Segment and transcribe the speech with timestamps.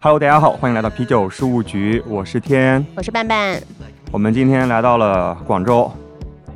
[0.00, 2.86] Hello，大家好，欢迎来到啤酒事务局，我是天。
[2.96, 3.60] 我是半半。
[4.10, 5.92] 我们今天来到了广州，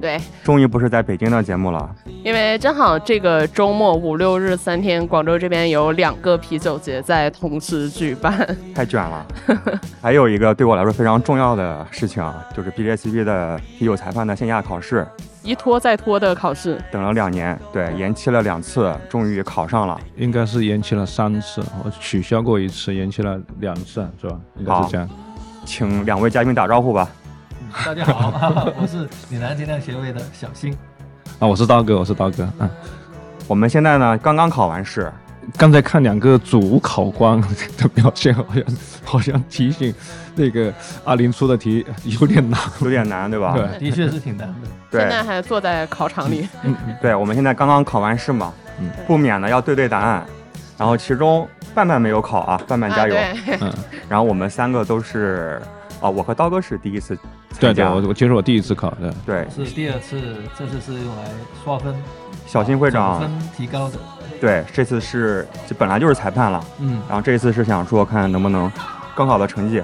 [0.02, 1.88] 对，终于不是在北京的节目了。
[2.24, 8.44] 因为正好这个周末五六日三天，广州这边有两个啤酒节在同时举办。
[8.74, 9.24] 太卷了。
[10.02, 12.20] 还有一个对我来说非常重要的事情，
[12.52, 15.06] 就是 BJCP 的啤酒裁判的线下考试，
[15.44, 16.82] 一拖再拖的考试。
[16.90, 19.96] 等了两年，对，延期了两次，终于考上了。
[20.16, 24.40] 应该是延期了三次，我取消过一次，延期了两次，是吧？
[24.58, 25.08] 应该是这样。
[25.64, 27.08] 请两位嘉宾打招呼吧。
[27.72, 30.72] 大家好， 我是岭南精酿协会的小新。
[31.38, 32.48] 啊，我是刀哥，我是刀哥。
[32.58, 32.70] 嗯，
[33.48, 35.10] 我们现在呢刚刚考完试，
[35.56, 37.40] 刚才看两个主考官
[37.78, 38.64] 的表现，好像
[39.04, 39.92] 好像提醒
[40.36, 40.72] 那个
[41.04, 41.84] 阿林出的题
[42.20, 43.54] 有点难，有点难，对吧？
[43.56, 44.54] 对，的确是挺难的。
[44.90, 46.46] 对现在还坐在考场里。
[46.62, 50.24] 嗯，对，我们现在刚刚考完试嘛，嗯不免呢要对对答案。
[50.78, 53.16] 然后其中半半没有考啊，半半加油。
[53.16, 53.22] 啊、
[53.60, 53.72] 嗯，
[54.08, 55.62] 然后我们三个都是，
[56.02, 57.90] 啊，我和刀哥是第一次参对对，加。
[57.90, 60.20] 我我其实我第一次考的，对是第二次，
[60.58, 61.30] 这次是用来
[61.64, 61.94] 刷分，
[62.46, 63.98] 小新会长总分提高的。
[64.40, 68.70] 对，这次是这本来就是裁判了，嗯，然后这一次是想说看能不能
[69.14, 69.80] 更好的成绩。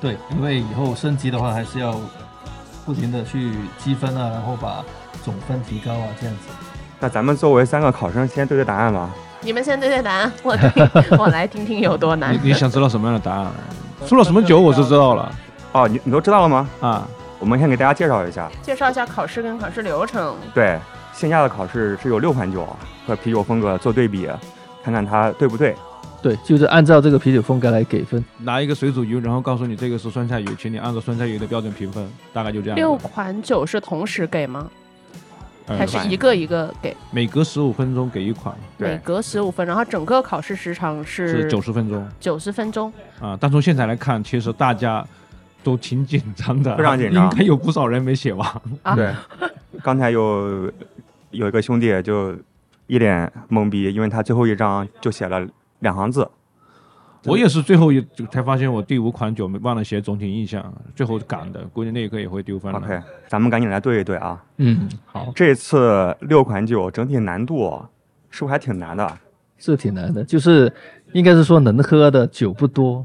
[0.00, 1.94] 对，因为以后升级的话，还是要
[2.84, 4.84] 不停的去积分啊，然后把
[5.22, 6.48] 总分提高啊，这样子。
[6.98, 9.08] 那咱们作为三个考生，先对对答案吧。
[9.42, 10.70] 你们先对对答案，我听，
[11.16, 12.40] 我来听听有多难你。
[12.48, 13.46] 你想知道什么样的答案？
[14.06, 15.32] 出了什么酒我是知道了
[15.72, 16.68] 哦，你你都知道了吗？
[16.80, 17.08] 啊。
[17.38, 18.50] 我们先给大家介绍一下。
[18.60, 20.36] 介绍一下考试跟考试流程。
[20.52, 20.78] 对，
[21.14, 22.68] 线下的考试是有六款酒
[23.06, 24.28] 和啤酒风格做对比，
[24.84, 25.74] 看看它对不对。
[26.20, 28.22] 对，就是按照这个啤酒风格来给分。
[28.36, 32.76] 拿一个水煮鱼，然后告诉你这个是酸菜鱼，请你按照酸菜鱼的标准评分，大概就这样。
[32.76, 34.68] 六款酒是同时给吗？
[35.70, 36.96] 呃还是一个一个给？
[37.12, 42.92] 每隔十五分钟给一款，每对，隔十五分，然后整个考试时长是是九十分钟九十分钟。
[43.20, 43.38] 啊。
[43.40, 45.06] 但从现在来看，其实大家
[45.62, 48.62] 都挺紧张的，非常紧张应该有不少人没写完。
[48.82, 49.14] 啊对，
[49.82, 50.70] 刚才有
[51.30, 52.34] 有一个兄弟就
[52.88, 55.46] 一脸懵逼，因为他最后一张就写了
[55.78, 56.28] 两行字。
[57.24, 62.78] 我也是最后一才发现，我第五款酒没忘了写总体印象，最后赶的，估计那一刻也会丢分了。
[62.78, 64.42] OK，咱们赶紧来对一对啊。
[64.56, 67.80] 嗯，好，这次六款酒整体难度
[68.30, 69.18] 是不是还挺难的？
[69.58, 70.72] 是挺难的，就是
[71.12, 73.04] 应该是说能喝的酒不多，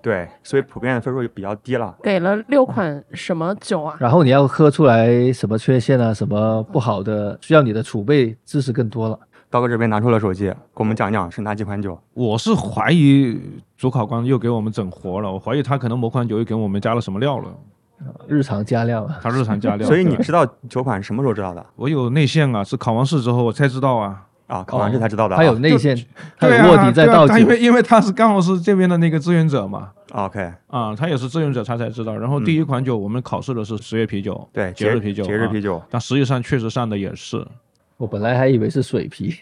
[0.00, 1.92] 对，所以普遍的分数就比较低了。
[2.00, 3.96] 给了六款什么酒啊？
[3.98, 9.18] 然后你要喝出来什么缺陷啊，什么不好的，需要你的储备知识更多了。
[9.48, 11.98] 刀哥这边拿出了手机，给我们讲讲是哪几款酒。
[12.14, 13.40] 我是怀疑
[13.76, 17.48] 主考官又给我们整活了，我怀疑他可能某款酒又给我们加了什么料了，
[18.26, 19.86] 日常加料啊，他日常加料。
[19.86, 24.22] 所以你知道酒款什么时候知道的我有内线啊，是考完试之后我才知道啊。
[24.48, 24.62] 啊？
[24.64, 25.38] 考完试才知道的啊。
[25.38, 25.96] 还有内线，
[26.38, 32.16] 他有卧底在对啊倒酒他因，为因为他是刚好是这边的那个志愿者嘛，啊 OK，啊，他也是志愿者，他才知道。
[32.16, 35.82] 然后第一款酒我们考试的是十月啤酒，对，节日啤酒，啊节日啤酒。
[35.90, 37.44] 但实际上确实上的也是。
[37.98, 39.34] 我本来还以为是水啤，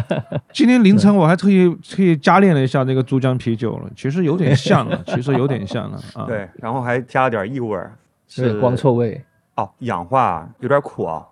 [0.52, 6.24] 今天凌晨 我还特意特意加练了一下那个珠江啤酒了，其实有点像了，其实有点像了啊。
[6.28, 7.92] 对，然后还加了点异味儿，
[8.26, 9.22] 是光臭味。
[9.56, 11.26] 哦，氧化有点苦啊，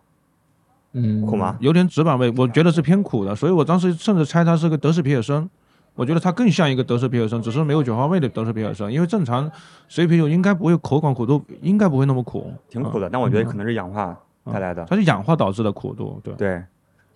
[0.93, 1.57] 嗯，苦吗？
[1.61, 5.49] 有点纸板味，我觉得是偏苦的，所以我当时甚至猜它是个德式皮尔森。
[5.95, 8.93] 我觉得它更像一个德式皮尔森，只是没有酒花味的德式皮尔森。
[8.93, 9.51] 因为正常
[9.89, 14.15] 水啤酒应该不会口感苦度，应该不会那么苦，挺苦的，但我觉得可能是氧化
[14.53, 14.84] 带来的。
[14.84, 16.34] 它是氧化导致的苦度，对。
[16.34, 16.65] 对，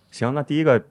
[0.09, 0.81] 行，那第一个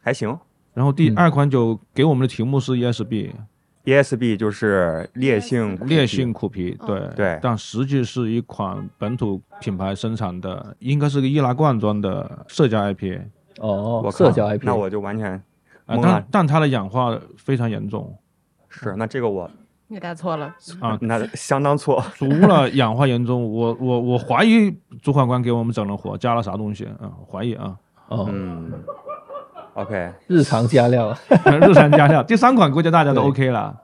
[0.00, 0.38] 还行。
[0.74, 1.16] 然后第嗯。
[1.16, 7.08] 二款酒给我们的题目是 ESB，，ESB 就是烈性烈性苦啤，对。
[7.14, 7.38] 对。
[7.42, 13.22] 但实际是一款本土品牌生产的，应该是个易拉罐装的社交 IPA
[13.60, 15.32] 哦我，社交 IP，那我就完全
[15.86, 16.02] 啊，懵了。
[16.02, 18.14] 但但它的氧化非常严重。
[18.68, 19.50] 是那这个我
[19.88, 20.54] 你答错了。
[20.80, 22.02] 啊，那相当错。
[22.16, 24.70] 除了氧化严重，我我我怀疑
[25.02, 27.10] 主考官给我们整了火，加了啥东西啊？
[27.30, 27.76] 怀疑啊，
[28.08, 28.72] 哦，嗯
[29.74, 31.16] ，OK，日常加料，
[31.62, 32.22] 日常加料。
[32.22, 33.74] 第三款估计大家都 OK 了。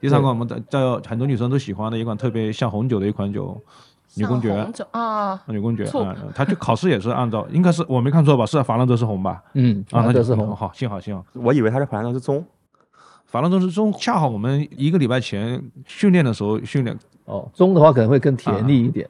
[0.00, 3.60] 第三款我们的叫很多女生都喜欢的一款特别像红酒的一款酒，
[4.14, 8.46] 女公爵红酒啊，女公爵醋啊，他就考试也是按照，应该是我没看错吧？
[8.46, 9.42] 是法兰德是红吧？
[9.54, 11.24] 嗯，法兰德是红，好，幸好幸好。
[11.32, 12.44] 我以为它是法兰德是棕。
[13.28, 19.06] 法兰中是中恰好我们一个礼拜前训练的时候训练，哦，中的话可能会更甜腻一点，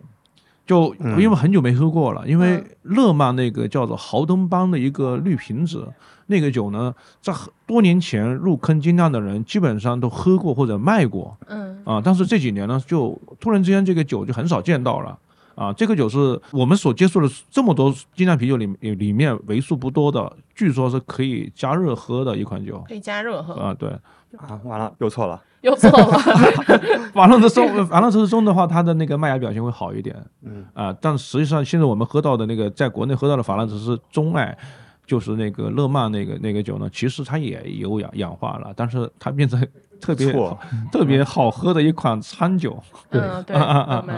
[0.67, 1.23] 就嗯。
[1.23, 2.65] 因为很久没喝过了，因为嗯。
[2.83, 5.87] 乐曼那个叫做豪登邦的一个绿瓶子，
[6.27, 11.37] 那个酒呢，在很多年前入坑精酿的人基本上都喝过或者卖过。
[11.47, 11.79] 嗯。
[11.85, 15.17] 啊，但是这几年呢，就突然之间这个酒就很少见到了。
[15.59, 23.75] 啊，这个酒是我们所接触的这么多精酿啤酒里里里面为数不多的，据说是可以加热喝的一款酒可以加热喝，啊。
[23.75, 23.89] 对，
[24.37, 25.43] 啊，完了又错了。
[25.63, 26.07] 又错了。
[27.13, 30.15] 法兰特中，法兰特松的话，它的那个麦芽表现会好一点。
[30.43, 34.57] 嗯啊，但实际上现在我们喝到的那个，在国内喝到的法兰特是中艾，
[35.05, 39.61] 就是那个勒曼那个那个酒呢，其实它也有氧氧化了，但是它变成
[40.01, 40.59] 特别错
[40.91, 42.81] 特别好喝的一款餐酒。
[43.11, 43.21] 对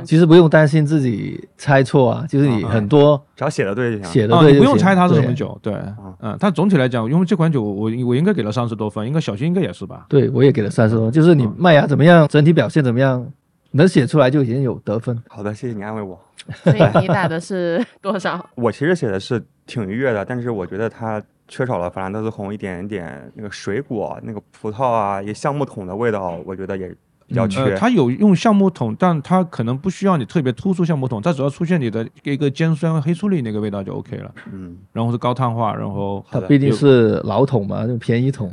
[0.05, 4.06] 其实不用担心自己猜错啊，就是你很多只要写的对就行。
[4.06, 5.35] 啊，写的对不用猜它是什么。
[5.35, 5.73] 酒，对，
[6.21, 10.06] 嗯，但总体来讲，因为这款酒我我应该给了三十多分，应该小新应该也是吧？
[10.09, 13.25] 对，我也给了三十多，就是你麦芽怎么样，整体表现怎么样，
[13.71, 15.17] 能写出来就已经有得分。
[15.29, 16.19] 好的，谢谢你安慰我。
[16.65, 18.44] 所以你打的是多少？
[18.56, 26.88] 我其实写的是挺愉悦的，但是我觉得它缺少了法兰德斯红一点点那个水果、那个葡萄啊，也橡木桶的味道，我觉得也
[27.26, 27.61] 比较缺。
[27.61, 34.32] 呃，它有用橡木桶，但它可能不需要你特别突出橡木桶，它只要出现你的一个尖酸黑醋栗那个味道就 OK 了。
[34.52, 38.53] 嗯，然后是高碳化，然后好的它毕竟是老桶嘛，就便宜桶。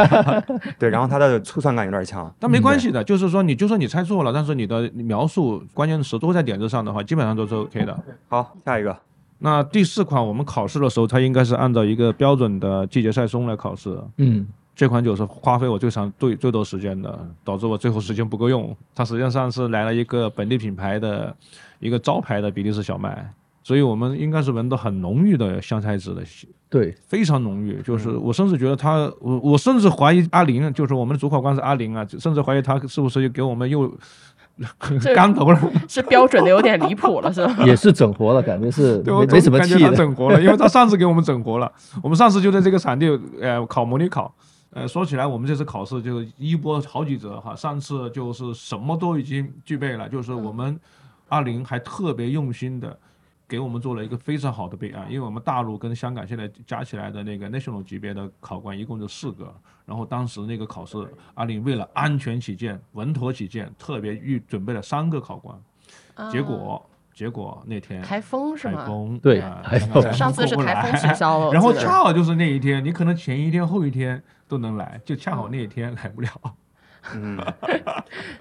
[0.78, 2.30] 对，然后它的醋酸感有点强。
[2.38, 7.98] 但没关系的，就是说你就算你猜错了，但是你的描述关键词都在点子上的话，基本上都是 OK 的。
[8.28, 8.94] 好，下一个。
[9.38, 13.96] 那第四款我们考试的时候，它应该是按照一个标准的季节赛松来考试。
[14.16, 18.76] 嗯，这款酒是花费我最长最最多时间的，导致我最后时间不够用。
[18.94, 21.34] 它实际上是来了一个本地品牌的
[21.78, 23.32] 一个招牌的比利时小麦，
[23.62, 26.22] 所以我们应该是闻到很浓郁的香菜籽的
[26.70, 33.90] 对，非常浓郁，就是我甚至觉得他，我我甚至怀疑阿林，就是我们的主考官是阿林啊，甚至怀疑他是不是又给我们又
[35.00, 37.64] 这干头了， 是标准的有点离谱了，是吧？
[37.64, 39.96] 也是整活了，感觉是对，没没什么感觉他气的。
[39.96, 41.70] 整活了，因为他上次给我们整活了，
[42.02, 43.08] 我们上次就在这个场地
[43.40, 44.34] 呃考模拟考。
[44.70, 47.56] 呃，说起来，我们这次考试就是一波好几折哈。
[47.56, 50.78] 上次就是什么都已经具备了，就是我们
[51.28, 52.96] 阿林还特别用心的
[53.48, 59.50] 给我们做了一个非常好的备案，因为我们大陆跟香港现在加起来的那个 national 级别的考官一共就四个，
[59.86, 60.98] 然后当时那个考试，
[61.32, 65.58] 阿里为了安全起见、稳妥起见，特别预准备了三个考官，
[66.30, 66.84] 结果
[67.14, 68.80] 结果那天啊台风是吗？
[68.80, 69.62] 台风对啊
[70.12, 76.28] 上次是台风取消了， 然后恰好就是那一天，你可能前一天后一天都能来，就恰好那一天来不了。
[77.14, 77.38] 嗯，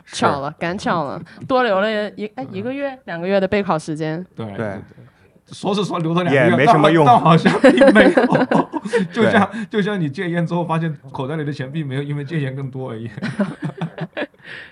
[0.07, 4.25] 巧了，赶巧了，多留了一哎一个月两个月的备考时间。
[4.35, 4.81] 对对对，
[5.51, 9.07] 说是说留了两个也月，没什么用但但好像并 没有。
[9.11, 13.09] 就像就像你戒烟之后发现口袋里的钱并没有因为戒烟更多而已。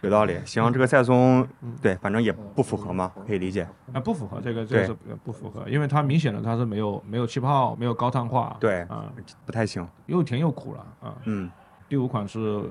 [0.02, 0.38] 有道理。
[0.46, 1.46] 行，这个赛松，
[1.82, 3.68] 对，反正也不符合嘛，可以理解。
[3.92, 9.04] 啊，不符合这个，这个是不符合，因为它明显的它是没有没有气泡，没有高碳化，对啊，
[9.46, 9.86] 不太行。
[10.06, 11.14] 又甜又苦了啊。
[11.26, 11.50] 嗯，
[11.90, 12.62] 第五款是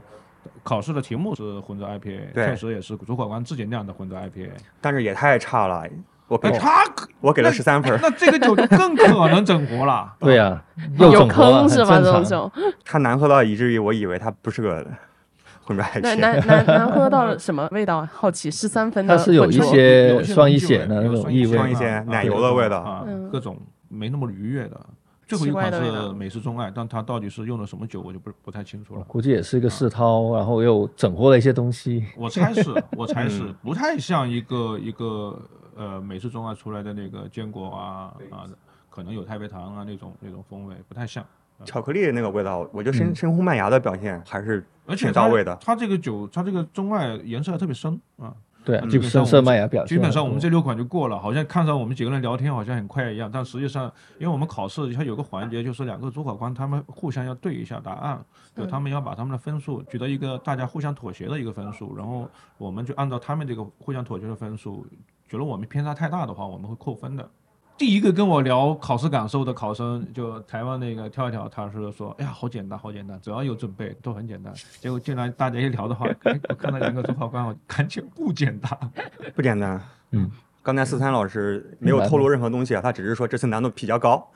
[0.62, 4.50] 考试的题目是混浊 IPA，确实也是主考官自己酿的混浊 IPA。
[4.80, 5.84] 但是也太差了，
[6.28, 6.84] 我给那他
[7.20, 7.98] 我给了十三分儿。
[8.00, 10.12] 那这个酒就更可能整活了。
[10.20, 10.62] 对呀、
[10.98, 11.94] 又有坑是吧？
[11.96, 12.12] 很正常。
[12.12, 12.52] 这种酒，
[12.84, 14.86] 它难喝到以至于我以为他不是个
[15.64, 16.18] 混合那 IPA。
[16.20, 18.10] 难难难喝到什么味道啊？
[18.12, 23.56] 好奇，十三分的它是有一些有一双乙酰的那种异味双一些啊奶油的味道啊嗯，各种
[23.88, 24.80] 没那么愉悦的。
[25.26, 29.02] 最后一款是美式中爱，但它到底是用的什么酒，我就不不太清楚了。
[29.04, 32.04] 估计也是一个世涛，然后又整活了一些东西。
[32.16, 35.38] 我猜是，我猜是嗯不太像一个一个
[35.76, 38.46] 呃美式中爱出来的那个坚果啊啊，
[38.90, 41.24] 可能有太妃糖啊那种那种风味，不太像。
[41.64, 45.56] 巧克力那个味道，我觉得深深烘麦芽的表现还是而且到位的。
[45.60, 48.34] 它这个酒，它这个中爱颜色还特别深啊。
[48.64, 49.96] 对基本上色麦芽表现。
[49.96, 58.24] 基本上我们这六款就过了，好像看上我们几个人聊天好像很快一样，但实际上，因为我们考试它有个环节，就是两个主考官他们互相要对一下答案，
[58.56, 64.86] 就他们要把他们的分数举到一个大家互相妥协的一个分数，然后我们就按照他们这个互相妥协的分数，
[65.28, 67.28] 觉得我们偏差太大的话，我们会扣分的。
[67.76, 78.78] 第一个跟我聊考试感受的考生，就台湾那个跳一跳，他是说：“哎呀，好简单，好简单，只要有准备都很简单。”结果进来大家一聊的话，哎我看到两个主考官，我感觉不简单。
[79.34, 79.80] 不简单。
[80.12, 80.30] 嗯，
[80.64, 84.26] 刚才思三老师没有透露任何东西啊，他只是说这次难度比较高。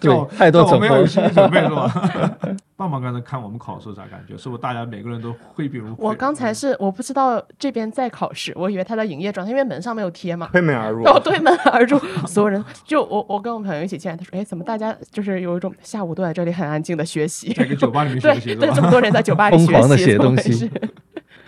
[0.00, 1.90] 就 对太多就我没有心理准备是吧？
[2.76, 4.36] 棒棒刚才看我们考试啥感觉？
[4.36, 10.48] 是不是大家每个人都挥笔如我刚才是我不知道这边在考试，我以为他在营业状态，因为门上没有贴嘛。
[10.52, 11.04] 推门而入。
[11.04, 11.98] 哦，对门而入，
[12.28, 17.52] 所有人就我我跟我朋友一起进来，他说：“哎，怎么大家就是有一种下午都在这里很安静的学习？
[17.54, 18.82] 在酒吧里面对学习是对，这吧？
[18.82, 20.70] 么多人在酒吧里疯狂地学习，写东西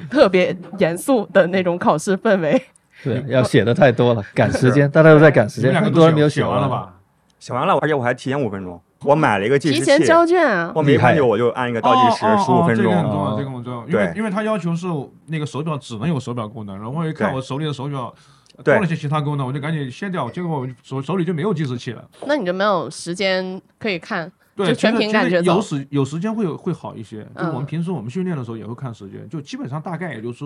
[0.09, 2.63] 特别严肃的那种考试氛围。
[3.03, 6.61] 对，要写的太多了， 赶时间，大家都在赶时间，你们两个很多人没有写写完。
[6.61, 6.95] 了吧？
[7.39, 12.85] 写完了，而且我还提前五分钟，我买了一个计时器，提前交卷啊，我没看就我就按一个倒计时十五分钟。
[12.85, 13.25] 这个很重钟。
[13.25, 14.13] 要，这个很重要，因为对。
[14.19, 14.87] 因为他要求是
[15.27, 18.15] 那个手表只能有手表功能，然后我一看我手里的手表
[18.63, 22.05] 多了些其他功能，我就赶紧卸掉，结果我手手里就没有计时器了。
[22.27, 25.55] 那你就没有时间可以看，对，就全凭感觉走。
[25.55, 27.27] 有时有时间会有会好一些。
[27.39, 27.65] 就我们嗯。
[27.65, 30.45] 平时我们训练的时候也会看时间，就基本上大概也就是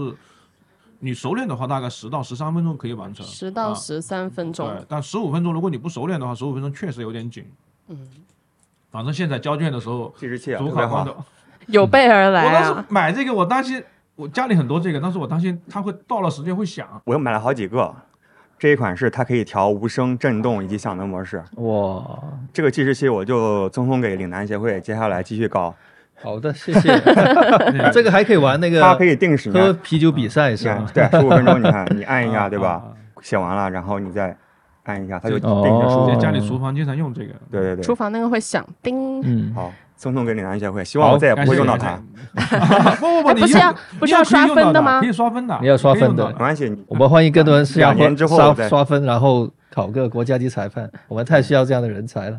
[1.00, 3.24] 你熟练的话，大概十到十三分钟可以完成。
[3.26, 4.66] 十到啊十三分钟。
[4.66, 7.44] 对，但十五分钟如果你不熟练的话，十五分钟确实有点紧。
[7.88, 8.08] 嗯，
[8.90, 11.14] 反正现在交卷的时候，计时器啊主考官的，，
[11.66, 12.86] 有备而来我当时啊！
[12.88, 13.82] 买这个，我担心
[14.16, 16.88] 我家里很多这个，但是我担心它会到了时间会响。
[17.04, 17.94] 我又买了好几个。
[18.56, 21.44] 这一款是它可以调无声、震动以及响的模式。
[21.56, 22.18] 哇，
[22.52, 25.74] 这个计时器我就赠送给岭南协会，接下来继续搞。
[26.24, 26.88] 好的，谢谢。
[27.92, 30.84] 这个还可以玩那它可个以定时，喝啤酒比赛是吧？
[30.92, 32.82] 对，十五分钟，你看， 你按一下，对吧？
[33.20, 34.36] 写完了，然后你再
[34.84, 36.20] 按一下，它就定哦时十五在分钟。
[36.20, 37.34] 家里厨房经常用这个。
[37.50, 42.00] 对对对，厨房那个会响叮，嗯，好，赠送给岭南协会，希望我再也不会用到它。
[42.98, 50.90] 不不不， 不是要不是要刷分的吗可以刷分的，你要刷分的没关系，你我们欢迎更多人是要两年之后刷再刷分，然后考个国家级裁判。
[51.08, 52.38] 我们太需要这样的人才了，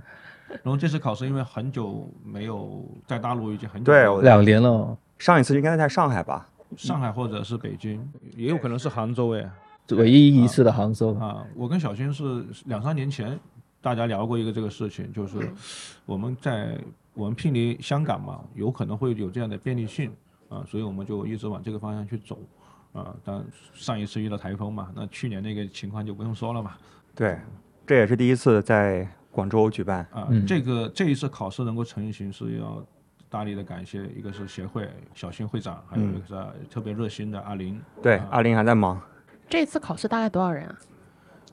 [0.64, 6.48] 然后这次考试因为很久没有在大陆，已经很久两年了，上一次应该在上海吧？
[6.76, 9.50] 上海或者是北京，也有可能是杭州哎。
[9.92, 11.14] 唯一一次的杭州。
[11.16, 13.40] 啊，我跟小新是两三年前
[13.82, 15.38] 大家聊过一个这个事情，就是
[16.08, 16.76] 我们在
[17.14, 20.12] 我们聘离香港嘛，有可能会有这样的便利性
[20.50, 22.40] 啊，所以我们就一直往这个方向去走
[22.94, 23.16] 啊。
[23.24, 23.46] 但
[23.76, 26.74] 上一次遇到台风嘛，那去年那个情况就不用说了嘛
[27.14, 27.38] 对，
[27.86, 30.00] 这也是第一次在广州举办。
[30.12, 32.84] 啊，嗯这个这一次考试能够成型是要。
[33.28, 36.36] 大力的感谢，一个是协会小新会长，还有一个是
[36.70, 37.78] 特别热心的阿林。
[38.02, 39.02] 对啊，阿林还在忙。
[39.50, 40.76] 这次考试大概多少人啊？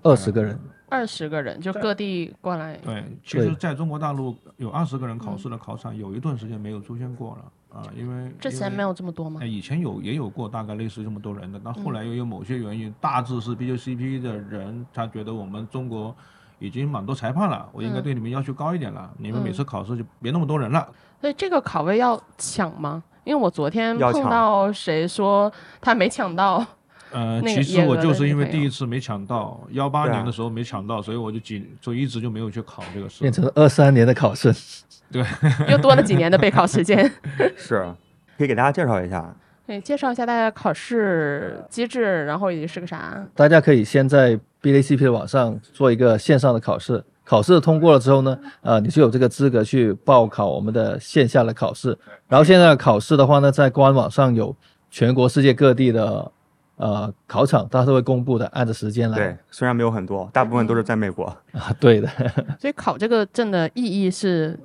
[0.02, 0.56] 二十个人，
[0.88, 2.76] 二十个人，就各地过来。
[2.84, 9.46] 对，其实在中国大陆有二十个人考试的考场，有一段时间没有出现过了啊，因为之前没有这么多吗哎，？
[9.46, 16.14] 以前有也有过大概类似这么多人的，但后来又有某些原因，大致是 BJCP 的人他觉得我们中国
[16.62, 20.88] 已经蛮多裁判了，我应该嗯对你们要求高一点了，你们每嗯次考试就别那么多人了。
[21.20, 23.02] 所以这个考位要抢吗？
[23.24, 26.64] 因为我昨天碰到谁说他没抢到，
[27.10, 33.32] 呃，其实我就是因为第一次没抢到，幺八年的时候没抢到，所以我就几就一直就没有去考这个试变。
[33.32, 34.52] 成二三年的考试，
[35.12, 35.24] 对。
[35.68, 37.10] 又多了几年的备考时间。
[37.56, 37.92] 是，
[38.38, 39.34] 可以给大家介绍一下。
[39.72, 43.26] 对，介绍一下大家考试机制，然后以及是个啥？
[43.34, 51.96] 大家可以先在 BACP 的网上做一个线上的考试，考试通过了之后呢，呃，你就有这个资格去报考我们的线下的考试。
[52.28, 54.54] 然后现在的考试的话呢，在官网上有
[54.90, 56.30] 全国世界各地的
[56.76, 59.16] 呃考场，它都会公布的，按照时间来。
[59.16, 61.24] 对，虽然没有很多，大部分都是在美国。
[61.52, 62.06] 啊， 对的，
[62.60, 64.58] 所以考这个证的意义是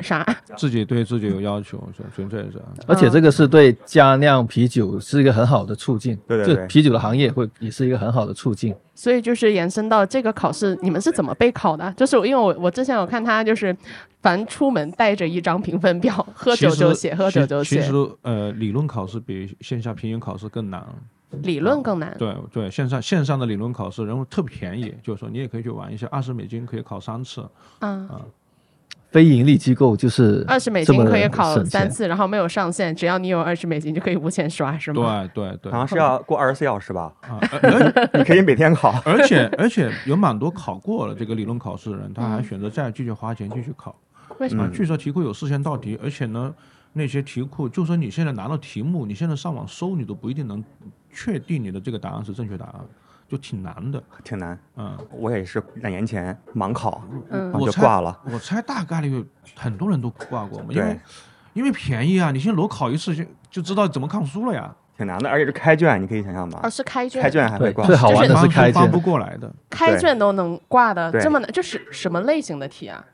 [0.00, 0.24] 啥？
[0.56, 2.60] 自己对自己有要求，是纯粹是。
[2.86, 8.74] 而且这个是对加酿啤酒是一个很好的促进，对对对啤酒的行业会也是一个很好的促进。
[8.94, 11.92] 所以就是延伸到这个考试，你们是怎么备考的？
[11.96, 13.76] 就是因为我我之前有看他，就是
[14.20, 20.84] 凡出门带着一张评分表，喝酒就写，喝酒就写其实，呃，理论考试比线下平原考试更难。
[21.42, 22.16] 理论更难。
[22.18, 27.46] 对对，线上线上的理论考试，然后特别便宜，就是说你也可以去玩一下，二十美金可以考三次。
[27.80, 28.08] 嗯，
[29.10, 35.26] 非盈利机构就是二十美金可以考三次，然后没有上限，只要你有二十美金就可以无限刷，是吗？
[35.34, 37.12] 对对对，好像是要过二十四小时吧？
[37.22, 39.00] 啊，而而 你可以每天考。
[39.04, 43.96] 而且而且有蛮多考过了这个理论考试的人，他还嗯选择再继续花钱继续考。
[44.38, 44.64] 为什么？
[44.64, 46.54] 啊，据说题库有事先道题，而且呢，
[46.92, 50.62] 那些题库，就说你现在拿到题目，你现在上网搜，你都不一定能
[51.10, 52.74] 确定你的这个答案是正确答案，
[53.28, 54.02] 就挺难的。
[54.24, 54.58] 挺难。
[54.76, 58.18] 嗯，我也是两年前盲考，嗯我就挂了。
[58.24, 61.00] 我猜大概率很多人都挂过嘛，因为，
[61.52, 64.74] 因为便宜啊，你先裸考一次就就知道怎么看书了呀。
[64.96, 66.68] 挺难的，而且是开卷，你可以想象吧哦，？
[66.68, 67.96] 是开卷，开卷还会挂对最。
[67.96, 69.48] 好玩的是开卷不，过来的。
[69.70, 73.04] 开卷都能挂的这么难，这是什么类型的题啊？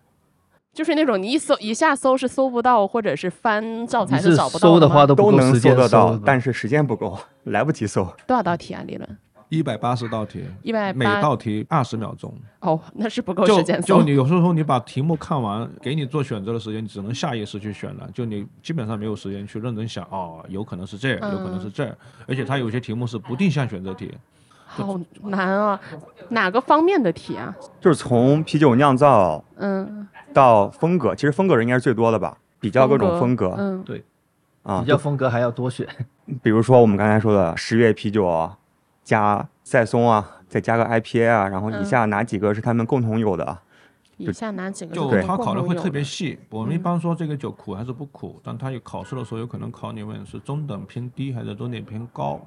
[0.72, 8.02] 就是那种你一搜一下搜是搜不到，或者是翻教材你是找不到的话都能够时间搜得到，但是时间不够，来不及搜。
[8.26, 8.82] 多少道题啊？
[8.86, 9.18] 理论
[9.56, 12.32] 一百八十道题，一百每道题二十秒钟。
[12.60, 14.02] 哦，那是不够时间就就。
[14.02, 21.96] 你有时候你把题目看完，给你做选择的时间，你只能下意识去选了，就你基本上没有时间去认真想，哦，有可能是这儿，有可能是这儿，
[22.26, 24.12] 而且它有些题目是不定向选择题，
[24.66, 25.80] 好难啊！
[26.30, 27.54] 哪个方面的题啊？
[27.80, 32.36] 就是从啤酒酿造嗯，到风格，其实风格应该是最多的吧？
[32.60, 34.02] 比较各种风格嗯，对
[34.62, 35.86] 啊比，较风格还要多选。
[36.42, 38.50] 比如说我们刚才说的十月啤酒，
[39.04, 43.58] 加赛松啊，再加个 IPA 啊，然后以嗯下哪几个是他们共同有的？
[44.16, 44.94] 以下哪几个？
[44.94, 46.38] 就他考的会特别细。
[46.48, 52.40] 我们一嗯般说这个酒苦还是不苦，但他有考试的时候有可能考你问是中等偏低，还是中等偏高，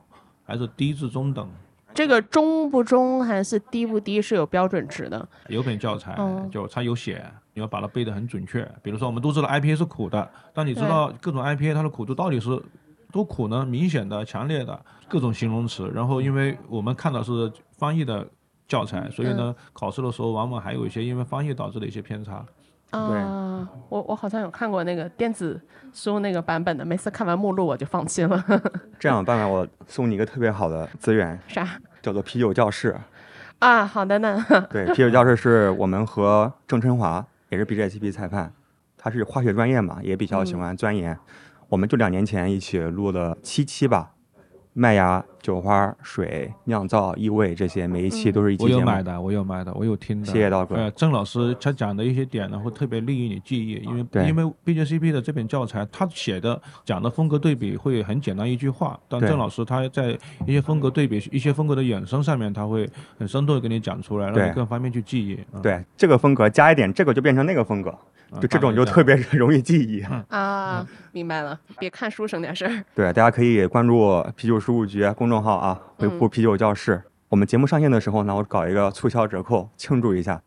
[0.45, 1.47] 还是低至中等。
[1.93, 5.27] 这个中不中还是低不低是有标准值的。
[5.47, 8.69] 有本教材哦就它有写，你要把它背得很准确。
[8.81, 12.49] 比如说我们都知道 IPA 是苦的，但你知道各种 IPA 它的苦度到底是
[13.11, 13.65] 多苦呢？
[13.65, 15.89] 明显的、强烈的各种形容词。
[15.93, 18.27] 然后因为我们看到是翻译的
[18.67, 22.45] 教材，所以呢，考试的时候往往还有一些因为翻译导致的一些偏差。
[22.91, 25.59] 啊，我我好像有看过那个电子
[25.93, 28.41] 书那个版本的，每次看完目录我就放弃了。
[28.97, 31.67] 这样办法，我送你一个特别好的资源，啥
[32.01, 32.95] 叫做啤酒教室。
[33.59, 33.85] 啊？
[33.85, 34.41] 好的呢。
[34.71, 38.53] 对，啤酒教室是我们和郑春华，也是 BJCP 裁判，
[38.97, 41.17] 他是化学专业嘛，也比较喜欢钻研。
[41.69, 44.13] 我们就两年前一起录了七期吧，
[44.73, 48.81] 麦芽、酒花、水、酿造、异味这些，每一期都是一期我有。
[48.81, 50.27] 买的，我有买的，我有听的。
[50.27, 65.39] 谢谢刀哥呃，郑老师他讲的一些点呢，会特别利于你记忆，因为对因为 BJCP 的这本教材，他写的讲的风格对比会很简单一句话，但郑老师他在一些风格对比、一些风格的衍生上面，他会很生动的给你讲出来，让你更方便去记忆。
[65.53, 67.89] 嗯，对这个风格加一点，这个就变成那个风格，
[68.31, 70.01] 啊就这种就特别 容易记忆。
[70.27, 72.83] 啊，明白了，别看书省点事儿。
[72.93, 77.03] 对，大家可以关注啤酒事务局公众号啊，回复“啤酒教室”。
[77.29, 80.41] 我们节目上线的时候呢，我搞一个促销折扣，庆祝一下。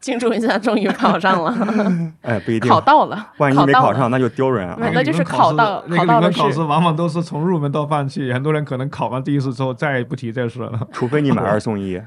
[0.00, 5.02] 庆祝一下， 终于考上了，哎，不一定，考到了，万一考到了没考上，那就丢人啊那。
[5.02, 10.88] 就是考到那个考到的考试往往都是从入门到放弃，很多人可能考完第一次之后再也不提这事了。
[10.92, 12.00] 除非你买二送一，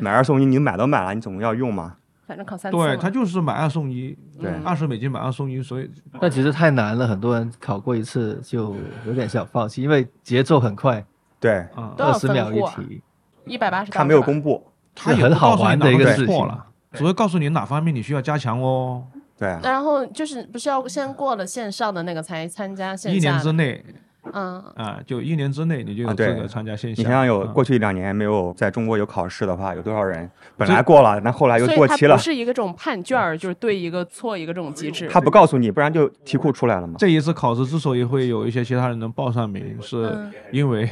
[0.00, 1.94] 买二送一，你买都买了，你总共要用嘛？
[2.26, 5.90] 反正考三次对，嘛他就是买二送一，对嗯二十美金买二送一，所以
[6.20, 11.04] 那其实太难了，很多人考过一次就有点想放弃，因为节奏很快，
[11.40, 11.66] 对，
[11.98, 13.02] 二十秒一题。
[13.46, 14.62] 一百八十，他没有公布。
[14.94, 19.02] 他也很好玩的一个事情了，只会告诉你哪方面你需要加强哦。
[19.36, 23.32] 对啊，然后就是不是要先过了线上的那个才参加线一下一？
[23.32, 23.84] 年之内
[24.32, 27.02] 嗯，啊，就一年之内你就有资格参加线下。
[27.02, 32.22] 你想想，有啊过去两年没有在中国有考试的话，有多少人本来过了，那后来又过期了不？
[32.22, 35.08] 是一个这种判卷儿，就是对一个错一个这种机制。
[35.08, 36.94] 他不告诉你，不然就题库出来了嘛。
[36.98, 40.88] 这一次考试之所以会有一些其他人能报上名，是嗯因为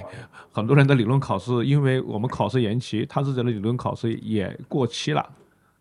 [0.52, 5.28] 很多人的理论考试，因为我们考试延期，他自己的理论考试也过期了。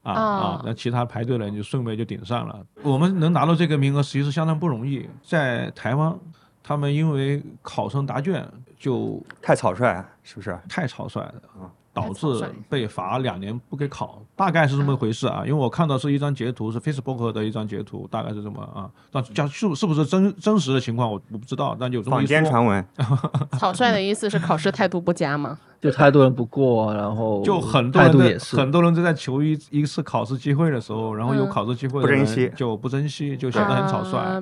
[0.03, 0.61] 啊啊啊！
[0.65, 2.59] 那其他排队的人就顺位就顶上了。
[2.81, 5.07] 我们能拿到这个名额，其实相当不容易。
[5.21, 6.19] 在台湾，
[6.63, 8.43] 他们因为考生答卷
[8.79, 10.57] 就太草率，是不是？
[10.67, 12.25] 太草率了啊，导致
[12.69, 15.43] 被罚两年不给考，大概是这么回事啊。
[15.45, 18.89] 因为我看到是一张截图，是 Facebook 的一张截图，大概是这么啊。
[19.11, 22.29] 但讲是是不是真真实的情况，我我不知道，但有这么坊一说。
[22.29, 22.85] 间传闻，
[23.59, 25.57] 草率的意思是考试态度不佳吗？
[25.81, 34.39] 就太多人不过，然后就很多态人在度也是很多人都在求一一次考试机会的时候，然后有嗯考试机会的人不珍惜就不珍惜，就显得很草率啊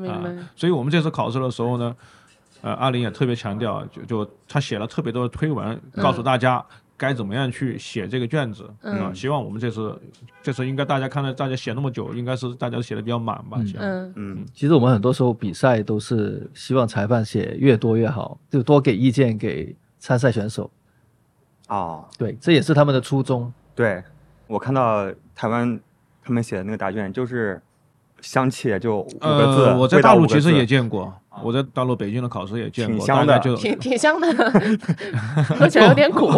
[0.54, 1.96] 所以我们这次考试的时候呢，
[2.62, 6.64] 呃，阿林也特别强调，就就他写了特别多的推文，告诉大家
[7.00, 10.00] 该怎么样去写这个卷子啊、嗯希望我们这次
[10.44, 13.58] 这次应该大家看到大家写那么久，应该是大家写的比较满吧？
[13.60, 20.70] 嗯嗯嗯，其实我们很多时候比赛都是希望裁判写越多越好，就多给意见给参赛选手。
[21.70, 23.52] 哦，对，这也是他们的初衷。
[23.74, 24.04] 对，
[24.48, 25.80] 我看到台湾
[26.22, 27.62] 他们写的那个答卷，就是
[28.22, 34.28] 香气就五个字，呃，我在大陆其实也见过，我在大陆北京的考试也见过， 挺香的就挺挺香的，
[35.58, 36.30] 喝起来有点苦，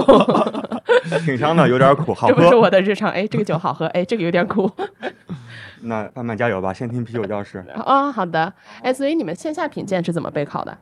[1.26, 2.60] 挺香的，有点苦，好 这不是喝。
[2.60, 3.10] 我的日常。
[3.12, 4.70] 哎，这个酒好喝，哎，这个有点苦。
[5.84, 7.66] 那慢慢加油吧，先听啤酒教室。
[7.86, 8.54] 哦，好的。
[8.84, 10.78] 哎，所以你们线下品鉴是怎么备考的？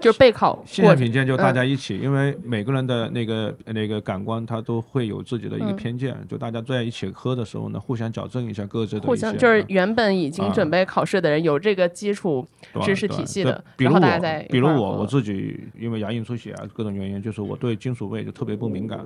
[0.00, 12.46] 就是备考线下品鉴就大嗯家一起，因为每个人的那个那个感官，他都会有自己的一个嗯偏见，就大家在一起喝的时候呢，互相矫正一下各自的互相就是啊原本已经啊准备考试的人有这个基础
[12.82, 19.00] 知识体系的，比如然后大家在我，比如我我自己因为牙龈出血啊各种原因，就是我对金属味就特别不敏感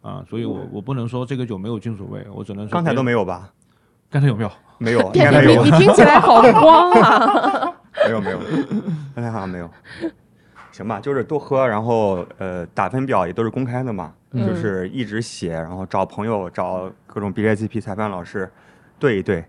[0.00, 3.50] 啊，所以我我不能说这个酒没有金属味，我只能说刚才都没，有吧？
[4.10, 4.50] 刚才有没有？
[4.80, 7.74] 没有，应天天该没有你你，听起来好 慌啊！
[8.06, 8.38] 没有没有，
[9.12, 9.68] 刚才好像没有。
[10.78, 14.46] 行吧，就是多喝，然后呃，打分表也都是公开的嘛，嗯。
[14.46, 18.48] 就是一直写，然后找朋友，找各种 BJCP 裁判老师
[18.98, 19.44] 对一对。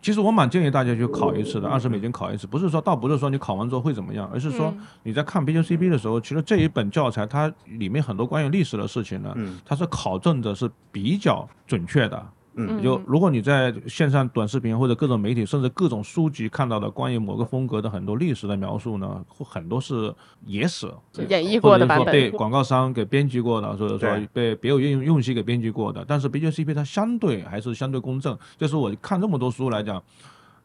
[0.00, 4.86] 其实我蛮建议大家去考一次的，二十美金考一次，不是说倒不是说你考完之后会怎么样，而是说嗯。
[5.02, 9.58] 你在看 BJCP 的时候，其实这一本教材它里面很多关于历史的事情呢，嗯。
[9.64, 12.24] 它是考证的是比较准确的
[12.58, 20.12] 嗯就如果你在线上短视频或者各种媒体，甚至各种书籍看到的关于某个风格的很多历史的描述呢，会很多是
[20.44, 20.86] 野史，
[21.28, 22.30] 演绎或过的版者是说被。
[22.30, 26.04] 广告商给编辑过的，或者说被别有用用心给编辑过的。
[26.06, 30.02] 但是 BJCP 它相对还是相对公正，就是我看这么多书来讲，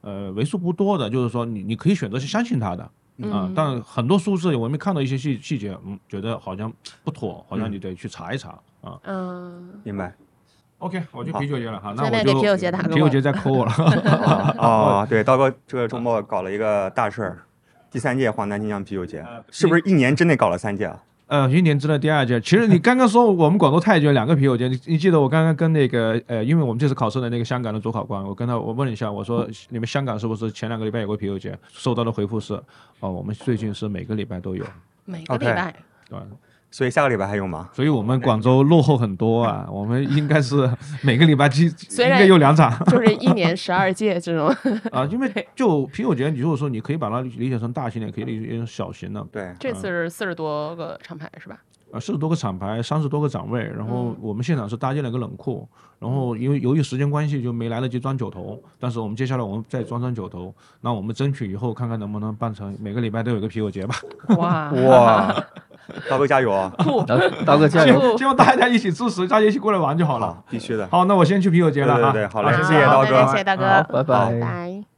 [0.01, 2.83] 呃，为数不多的，就是说你你可以选择去相信它的。
[2.83, 8.99] 啊、嗯但很多书是我们看到一些细细节，嗯，觉得好像不妥，好像你得去查一查啊。
[9.03, 10.15] 嗯，明白。
[10.83, 13.71] OK，我去啤酒节了哈，那我就啤酒节打个啤酒节再扣我了。
[14.59, 17.37] 哦，对，刀哥这个周末搞了一个大事儿，
[17.89, 21.01] 第三届华南金江啤酒节，是不是一年之内搞了三届啊？
[21.27, 22.37] 呃，一年之内第二届。
[22.41, 31.57] 其实你刚刚说我们广州太卷两个啤酒节，你你记得我刚刚跟那个呃，因为我们这次考试的那个香港的主考官，我跟他我问了一下，我说你们香港是不是前两个礼拜有个啤酒节？
[31.71, 32.53] 收到的回复是，
[32.99, 34.65] 哦，我们最近是每个礼拜都有，
[35.05, 35.73] 每个礼拜
[36.09, 36.25] 对吧？
[36.73, 37.69] 所以下个礼拜还有吗？
[37.71, 40.67] 所以我们广州落后很多啊， 我们应该是
[41.03, 42.73] 每个礼拜基虽然应该有两场。
[42.85, 44.47] 就是一年十二届这种。
[44.91, 51.61] 啊，因为就啤酒节，你如果说你可以把它理解成大型的，也可以理解成小型的，对，这次是四十多个厂牌是吧？
[51.91, 54.17] 啊，四十多个厂牌，三十多个展位，然后嗯。
[54.19, 55.67] 我们现场是搭建了一个冷库，
[55.99, 63.95] 然后因为由于时间关系就没来得及装酒头，但是我们接下来我们再装上酒头，那我们争取以后看看能不能办成每个礼拜都有个啤酒节吧，
[64.37, 64.71] 哇。
[64.71, 65.45] 哇，
[66.09, 66.71] 刀哥加油啊！
[67.45, 67.99] 刀哥加希油！
[67.99, 70.27] 望希望大家一起支持，大家一起过来玩就好了。
[70.27, 70.87] 好，必须的。
[70.91, 72.11] 好，那我先去啤酒节了啊。
[72.11, 74.92] 对对对好嘞谢谢谢刀哥谢谢刀哥，好，拜拜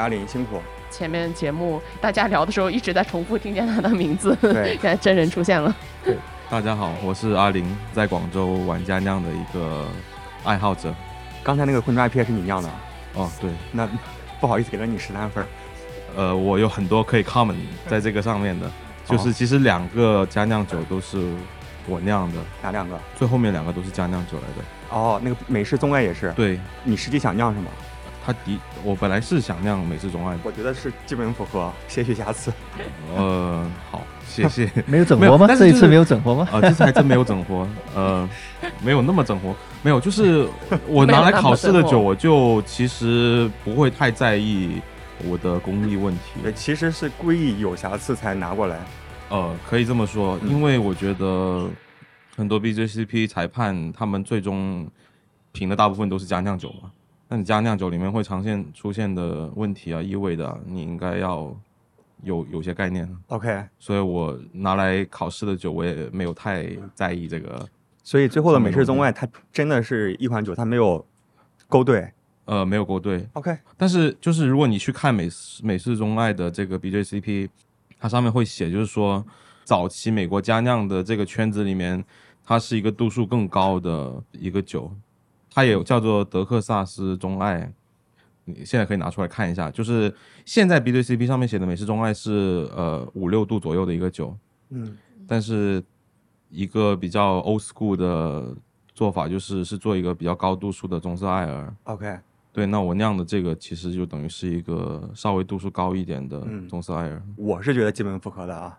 [0.00, 0.60] 阿林辛苦。
[0.90, 5.74] 前面节目大家聊的时候一直在重复听见他的名字，对 现在真人出现了。
[6.04, 6.16] 对
[6.50, 9.86] 大家好，我是阿林，在广州玩家酿的一个
[10.42, 10.92] 爱好者。
[11.44, 12.68] 刚才那个混装 IPA 是你酿的，
[13.14, 13.88] 哦，对，那
[14.40, 15.44] 不好意思给了你十三分。
[16.16, 17.54] 呃，我有很多可以 comment
[17.86, 18.68] 在这个上面的，
[19.06, 21.32] 就是其实两个家酿酒都是
[21.86, 22.98] 我酿的，哪两个？
[23.16, 24.64] 最后面两个都是家酿酒来的。
[24.90, 26.32] 哦，那个美式棕艾也是。
[26.32, 27.70] 对，你实际想酿什么？
[28.24, 32.52] 它的我本来是想酿美式中艾的，我觉得是基本符合， 些许瑕疵。
[33.16, 34.70] 呃，好，谢谢。
[34.86, 35.46] 没有整活吗？
[35.48, 36.48] 这一次没有整活吗？
[36.52, 38.28] 啊，这次还真没有整活，呃，
[38.82, 40.46] 没有那么整活，没有，就是
[40.86, 44.80] 我拿来考试的酒，我就其实不会太在意
[45.24, 46.40] 我的工艺问题。
[46.42, 48.78] 对，其实是故意有瑕疵才拿过来。
[49.30, 51.68] 呃，可以这么说，嗯因为我觉得
[52.36, 54.86] 很多 BJCP 裁判他们最终
[55.52, 56.90] 评的大部分都是家酿酒嘛。
[57.30, 61.56] 那你加酿酒里面会常现出现的问题啊、异味的啊，你应该要
[62.24, 63.08] 有有些概念。
[63.28, 67.64] OK，所以我拿来考试的酒，我也没有太在意这个。
[68.02, 71.06] 所以最后的美式中外，它真的是一款酒，它没有
[71.68, 72.10] 勾兑。
[72.46, 77.48] 呃，没有勾兑，OK，但是就是如果你去看美式美式中外的这个 BJCP，
[77.96, 79.24] 它上面会写，就是说
[79.62, 82.04] 早期美国佳酿的这个圈子里面，
[82.44, 84.90] 它是一个度数更高的一个酒，
[85.50, 87.72] 它也有叫做德克萨斯钟爱。
[88.46, 90.12] 你现在可以拿出来看一下，就是
[90.44, 94.36] 现在 BJCP 上面写的美式钟爱是呃五六度左右的一个酒，
[94.70, 94.96] 嗯，
[95.28, 95.80] 但是
[96.48, 98.56] 一个比较 old school 的
[98.92, 101.72] 做法就是是做一个比较高度数的棕色艾尔。
[101.84, 102.18] OK，
[102.52, 107.22] 对，那我酿的这个其实就等于是一个稍微度数高一点的嗯棕色艾尔。
[107.36, 108.76] 我是觉得基本符合的啊。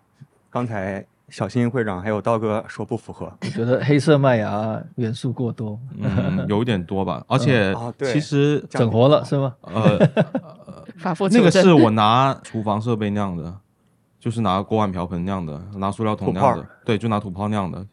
[0.50, 3.24] 刚才小新会长还有道哥说不符合。
[3.40, 7.24] 我觉得黑色麦芽元素过多，嗯，有一点多吧。
[7.26, 9.54] 而且哦其实整活了是吗？
[9.62, 9.98] 呃，
[10.98, 13.56] 反复那个是我拿厨房设备酿的，
[14.20, 17.84] 就是拿锅碗瓢盆酿的，拿塑料桶酿的，对，就拿土炮酿的。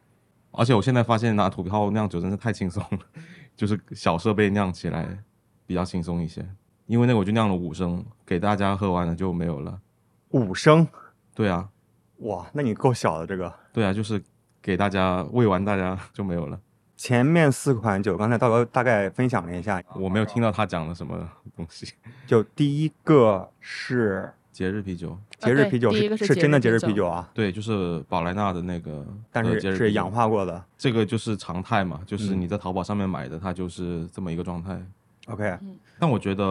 [0.51, 2.99] 而且我现在发现拿土炮酿酒真是太轻松了，
[3.55, 5.07] 就是小设备酿起来
[5.65, 6.45] 比较轻松一些。
[6.87, 9.79] 因为那个我就酿了五升，给大家喝完了就没有了。
[10.31, 10.85] 五升，
[11.33, 11.69] 对啊，
[12.19, 13.53] 哇，那你够小的这个。
[13.71, 14.21] 对啊，就是
[14.61, 16.59] 给大家喂完大家 就没有了。
[16.97, 21.93] 前面四款酒，刚才大哥大概分享了一下，我没有听到他讲了什么东西。
[22.27, 30.61] 就第一个是节日啤酒，节日啤酒，是节是真的节日日啤酒啊，对，就是宝莱纳的那个，但呃节日啤酒是是氧化过的。
[30.77, 34.77] 这个就是常态嘛，就是嗯你在淘宝上面买的，它就是这么一个状态。
[35.27, 35.57] OK，
[35.97, 36.43] 但我觉得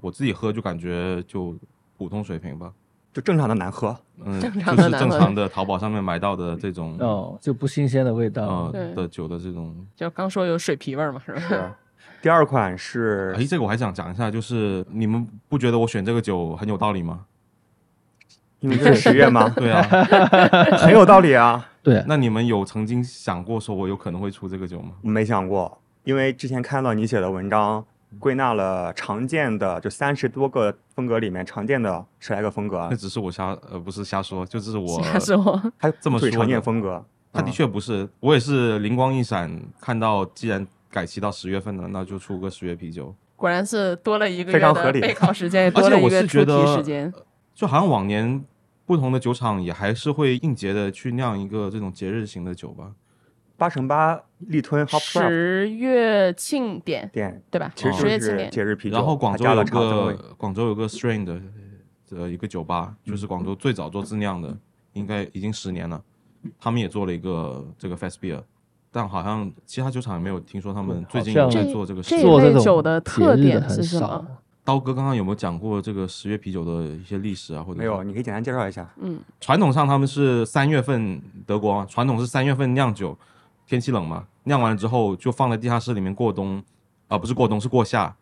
[0.00, 1.54] 我自己喝就感觉就
[1.98, 2.72] 普通水平吧，
[3.12, 3.96] 就正常的难喝。
[4.24, 8.46] 嗯，正就是正常的淘宝上面买到的这种哦，就不新鲜的味道。
[8.46, 9.74] 呃对的酒的这种。
[9.96, 11.40] 就刚说有水皮味儿嘛，是吧？
[11.40, 11.72] 是。
[12.22, 17.24] 第二款是哎，这个我还想讲一下，就是你们不觉得我选这个酒很有道理吗？
[18.60, 19.48] 因为这是十月吗？
[19.56, 19.82] 对啊，
[20.76, 21.66] 很有道理啊。
[21.82, 24.90] 对，那你们有曾经想过说我有可能会出这个酒吗？
[25.00, 27.82] 没想过，因为之前看到你写的文章，
[28.18, 37.04] 归纳了常见的就三十多个风格里面常见的十来个风格那，只是我瞎呃不是瞎说，就这是我 瞎说，他这么说最常见的风格。
[37.32, 43.14] 他的嗯确不是，我也是灵光一闪，看到既然改期到十月份了，那就出个十月啤酒。
[43.36, 47.12] 果然是多了一个月非常合理的备考时间， 也而且我多了一个出题是觉得时间。
[47.54, 48.44] 就好像往年
[48.84, 52.90] 不同的酒厂也还是会应节的去酿一个这种节日型的酒吧。
[53.60, 57.70] 八乘八力吞 Hop 十月庆典店对吧？
[57.76, 61.38] 其实就是十月庆典节日啤酒，然后广州有还加了长增味个广州有个 Strain 的
[62.12, 64.56] 呃一个酒吧，就是广州最早做自酿的，
[64.94, 66.02] 应该已经十年了。
[66.58, 68.40] 他们也做了一个这个 Fast Beer，
[68.90, 72.02] 但好像其他酒厂也没有听说他们最近有好像在做这个。
[72.02, 74.26] 做这种类酒的特节日点是什么？
[74.62, 77.62] 刀哥刚刚有没有讲过这个十月啤酒的一些历史啊？
[77.62, 78.88] 或者没有，你可以简单介绍一下。
[79.00, 83.16] 嗯，传统上他们是三月份，德国传统是三月份酿酒，
[83.70, 86.60] 天气冷嘛，酿完了之后就放在地下室里面过冬，
[87.06, 88.12] 啊、不是过冬是过夏，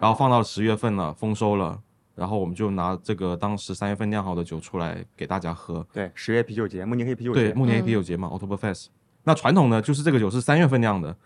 [0.00, 1.80] 然后放到十月份了，丰收了，
[2.16, 5.86] 然后我们就拿这个当时三月份酿好的酒出来给大家喝。
[5.92, 7.40] 对，十月啤酒节，慕尼黑啤酒节。
[7.42, 7.84] 对，慕尼黑嗯。
[7.84, 8.86] 啤酒节嘛、o c t o b e r Fest。
[9.22, 11.16] 那传统呢，就是这个酒是三月份酿的，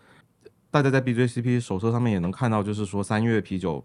[0.69, 3.83] 大家在 BJCP 手册上面也能看到，就是说三月啤酒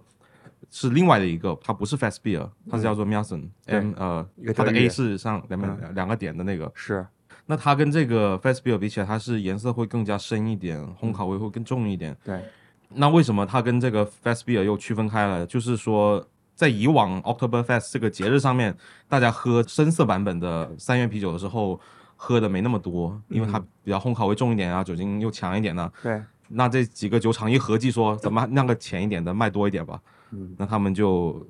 [0.68, 6.70] 是另外的一个，它不是 Fast Beer，它是叫做 Mason，嗯 M 呃它的 A 是上两嗯两两个点的那个。
[6.74, 7.06] 是
[7.50, 12.14] 那它跟这个 Fast Beer 比起来，它是颜色会更加深一点，烘烤味会更重一点。
[12.22, 12.44] 对，
[12.90, 15.46] 那为什么它跟这个 Fast Beer 又区分开了？
[15.46, 16.22] 就是说，
[16.54, 18.76] 在以往 October Fest 这个节日上面，
[19.08, 21.80] 大家喝深色版本的三元啤酒的时候，
[22.16, 29.98] 喝的没那么多，因为它比较烘烤味重一点啊，酒精又强一点呢、对，那这几个酒厂一合计说，怎么酿个浅一点的，卖多一点吧？
[30.32, 31.46] 嗯，那他们就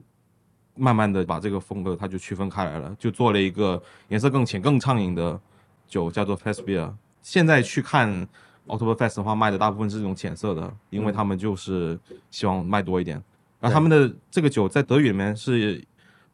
[0.76, 5.40] 慢慢的把这个风格它就区分开来了，就做了一个颜色更浅、更畅饮的
[5.88, 6.92] 酒，叫做 Fast Beer。
[7.22, 8.28] 现在去看
[8.66, 11.98] Oktoberfest 的话，卖的大部分是这种浅色的，因嗯为他们就是
[12.30, 13.20] 希望卖多一点。
[13.58, 15.84] 然后他们的这个酒在德语里面是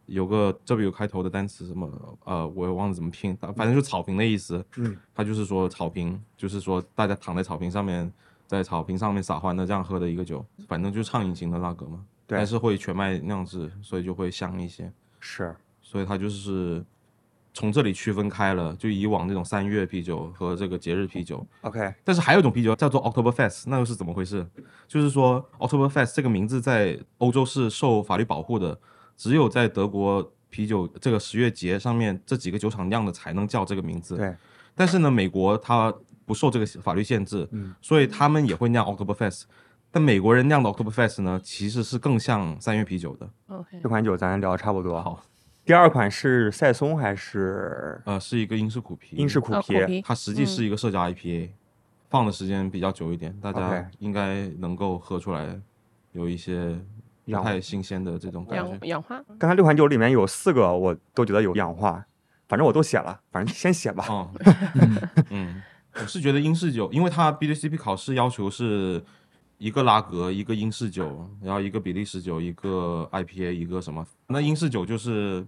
[0.06, 1.90] 有个 W 开头的单词，什么
[2.24, 4.62] 呃，我也忘了怎么拼，反正就草坪的意思。
[4.76, 8.12] 嗯，它就是说草坪，就是说大家躺在草坪上面，
[8.46, 12.04] 在草坪上面撒欢的这样喝的一个酒，反正就是畅饮型的拉格嘛。
[12.26, 14.92] 对但是会全麦酿制，所以就会香一些。
[15.20, 16.84] 是所以它就是
[17.54, 21.46] 从这里区分开了，就以往那种三月啤酒和这个节日啤酒。
[21.62, 24.44] OK，但是还有一种啤酒叫做 October Fest，那又是怎么回事？
[24.88, 28.78] 就是说 October Fest 这个名字在欧洲是受法律保护的，
[29.16, 34.16] 只有在德国啤酒这个十月节上面这几个酒厂酿的才能叫这个名字。
[34.16, 34.34] 对，
[34.74, 35.94] 但是呢，美国它
[36.26, 39.44] 不受这个法律限制，嗯所以他们也会酿 October Fest。
[39.92, 43.30] 但美国人酿的 October Fest 呢，其实是更像三月啤酒的。
[43.46, 45.00] OK，这款酒咱聊得差不多。
[45.00, 45.22] 好，
[45.64, 49.76] 第二款是赛松还是呃，是一个英式苦啤，英式苦啤？
[49.76, 51.50] 哦苦啤它实际是一个社交 IPA，、
[52.10, 55.58] 放的时间比较久一点，大家应该能够喝出来
[56.12, 56.78] 有一些
[57.24, 58.80] 不太新鲜的这种感觉氧。
[58.88, 62.04] 氧化，刚才六款酒里面有四个我都觉得有氧化，
[62.46, 64.04] 反正我都写了，反正先写吧。
[64.06, 64.30] 哦，
[65.30, 65.62] 嗯，
[65.94, 69.02] 我是觉得英式酒，因为它 BJCP 考试要求是
[69.56, 74.06] 一个拉格，一个英式酒，然后一个比利时酒，一个 IPA，一个什么？
[74.26, 75.46] 那英式酒就是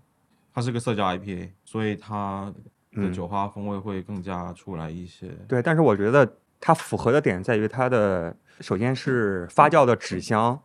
[0.57, 2.51] 它是个社交 IPA，所以它
[2.93, 5.29] 的嗯酒花风味会更加出来一些。
[5.47, 6.27] 对，但是我觉得
[6.59, 10.59] 它符合的点在于它的，首先是发酵的纸香，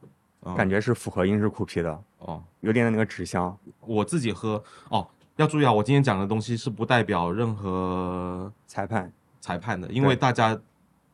[0.43, 3.59] 嗯感觉是符合英式苦啤的，哦，有点那个纸香。
[3.81, 10.57] 我自己喝哦，要注意啊，我今天讲的东西是不代表任何裁判，裁判的，因为大家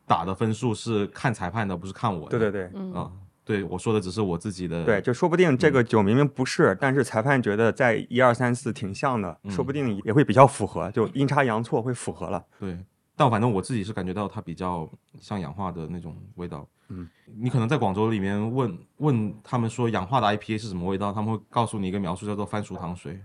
[0.05, 2.37] 打的分数是看裁判的，不是看我的。
[2.37, 2.71] 对对对。
[2.75, 3.11] 嗯，啊、
[3.47, 4.83] 对我说的只是我自己的。
[4.83, 12.43] 对，就说不定这个酒明明不是，但是裁判觉得在一二三四挺像的，说不定也会比较符合，就阴差阳错会符合了。
[12.59, 12.77] 对，
[13.15, 14.87] 但反正我自己是感觉到它比较
[15.21, 16.67] 像氧化的那种味道。
[16.89, 17.07] 嗯，
[17.39, 23.19] 你可能在广州里面问问他们说氧化的 IPA 是什么味道，他们会告诉你一个描述叫做番薯糖水，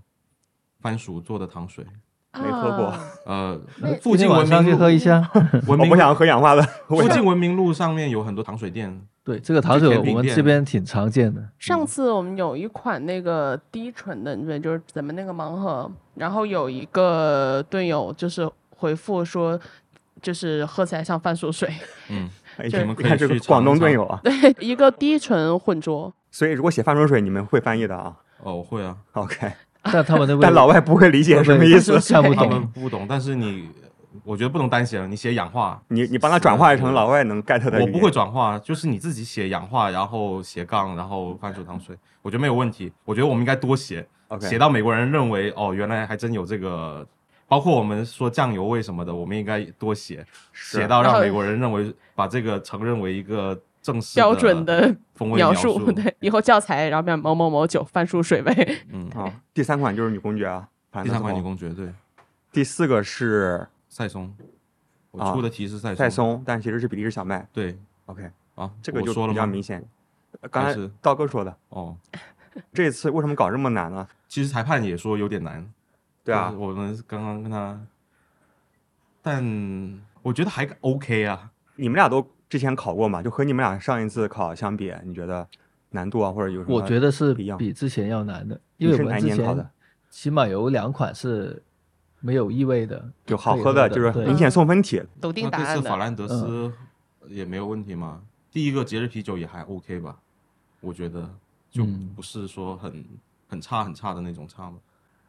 [0.81, 1.85] 番薯做的糖水。
[2.35, 3.61] 没喝过啊呃，
[4.01, 5.21] 附近文明路去喝一下。
[5.69, 6.63] 文明我不想喝氧化的。
[6.89, 11.41] 附近文明路上面有很多糖水店，对，这个糖水我们这边挺常见的。
[11.59, 19.59] 上次我们有一款那个低醇的，对，就是咱们那个盲盒，然后有一个队友就是回复说，
[20.21, 21.73] 就是喝起来像番薯水，
[22.09, 28.17] 嗯， 哎你们可以看这个广东队友啊，对，一个低醇混浊，所以如果写番薯水，你们会翻译的啊。
[28.43, 31.93] 哦，我会啊，OK，但他们但老外不会理解 什么意思。
[32.13, 32.67] 看不他们懂。
[32.73, 33.69] 不懂，但是你，
[34.25, 37.81] 我觉得不能单写了，你写氧化，你你帮他转化成老外能 get 的。
[37.81, 42.93] 我不会转化，就是你自己写氧化，然后斜杠，然后番薯糖水，我觉得没有问题。
[43.05, 47.07] 我觉得我们应该多写 OK 写到美国人认为哦，原来还真有这个。
[47.49, 55.79] 包括我们说酱油味什么的，我们应该多写，写到让美国人认为把这个承认为一个正式标准的风味描述。
[55.93, 59.31] 对，以后教材然后变某某某酒番薯水味，嗯，好。
[59.53, 60.67] 第三款就是女公爵啊，
[61.05, 61.43] 第三款女。
[61.43, 61.89] 公爵对
[62.51, 64.35] 第四个是赛松，
[65.11, 67.47] 我啊出的题是赛赛松，但其实是比利时小麦。
[67.53, 69.85] 对 OK，啊，这个就比较明显。
[70.41, 71.95] 呃刚才道哥说的，哦。
[72.73, 74.09] 这次为什么搞这么难呢？
[74.29, 75.71] 其实裁判也说有点难，
[76.25, 77.79] 对啊，我们刚刚跟他，
[79.21, 81.51] 但我觉得还 OK 啊。
[81.77, 83.23] 你们俩都之前考过嘛？
[83.23, 85.47] 就和你们俩上一次考相比，你觉得
[85.91, 86.77] 难度啊，或者有什么？
[86.77, 89.71] 我觉得是不一样比之前要难的，因为你是之前年考的？
[90.09, 91.63] 起码有两款是
[92.23, 95.03] 没有异味的，就好喝的，就是对明显送分题。
[95.21, 95.83] 笃定那这答案的。
[95.83, 96.73] 次法兰德斯
[97.29, 98.23] 也没有问题吗？
[98.51, 100.17] 第一个节日啤酒也还 OK 吧？
[100.81, 101.29] 我觉得
[101.71, 103.05] 就嗯不是说很
[103.49, 104.79] 很差很差的那种差嘛。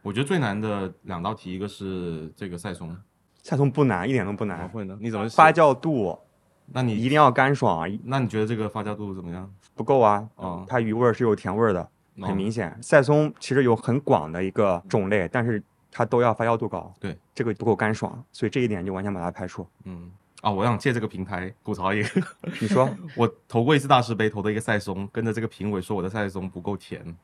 [0.01, 2.95] 我觉得最难的两道题，一个是这个赛松，
[3.41, 4.69] 赛松不难，一点都不怎么难。
[4.69, 4.97] 会呢？
[5.01, 5.51] 你怎么写发？
[5.51, 6.19] 酵度
[6.67, 9.49] 那你一定要干爽，那你觉得这个发酵度怎么样？
[9.75, 10.27] 不够啊。
[10.37, 12.77] 嗯，它余味儿是有甜味儿的，很哦明显。
[12.81, 15.61] 赛松其实有很广的一个种类，但是
[15.93, 16.93] 它都要发酵度高。
[16.99, 19.65] 对，这个不够干爽，所以这一点就完全把它排除。
[19.85, 22.21] 嗯啊，我想借这个平台吐槽一个，
[22.59, 27.15] 你说 我投过一次大师杯，投的一个赛松，跟着这个评委说我的赛松不够甜，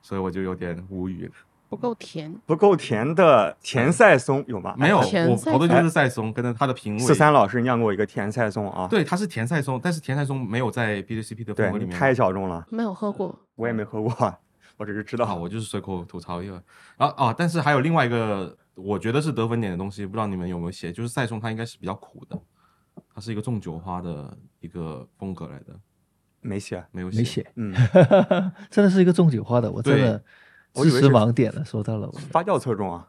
[0.00, 1.32] 所以我就有点无语了。
[1.68, 4.74] 不够甜，不够甜的甜赛松有吗？
[4.76, 6.98] 没有，我投的就是赛松，跟着他的评委。
[7.00, 11.94] 四三老师酿过一个甜赛松啊，对，它是甜赛松，但是甜赛松没有在 BJCP 的风对，格里面。
[11.94, 13.38] 你太小众了，没有喝过。
[13.54, 14.38] 我也没喝过，
[14.80, 15.26] 我只是知道。
[15.26, 16.54] 好，我就是随口吐槽一个。
[16.96, 22.40] 然后啊，但是还有另外一个，我觉得是得分点的东西，不知道你们有没有写，就是赛松它应该是比较苦的，
[23.14, 25.78] 它是一个重酒花的一个风格来的，
[26.40, 27.74] 没写，没有没写，嗯，
[28.70, 30.24] 真的是一个重酒花的，我真的知识
[30.80, 32.10] 我以为是盲点了，说到了。
[32.30, 33.06] 发酵侧重啊，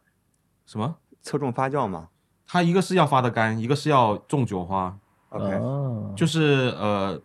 [0.65, 0.97] 什么？
[1.21, 2.09] 侧重发酵嘛。
[2.45, 4.99] 它一个是要发的干，一个是要种酒花
[5.29, 7.17] ，OK，哦，就是呃，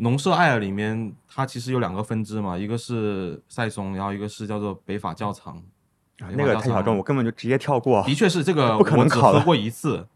[0.00, 5.54] 农舍艾尔里面它其实有两个分支嘛，一个是塞松，然后一个是叫做北法教藏。
[6.20, 8.02] 啊那个太小众，我根本就直接跳过。
[8.04, 10.06] 的确是这个，不可能我只考过一次，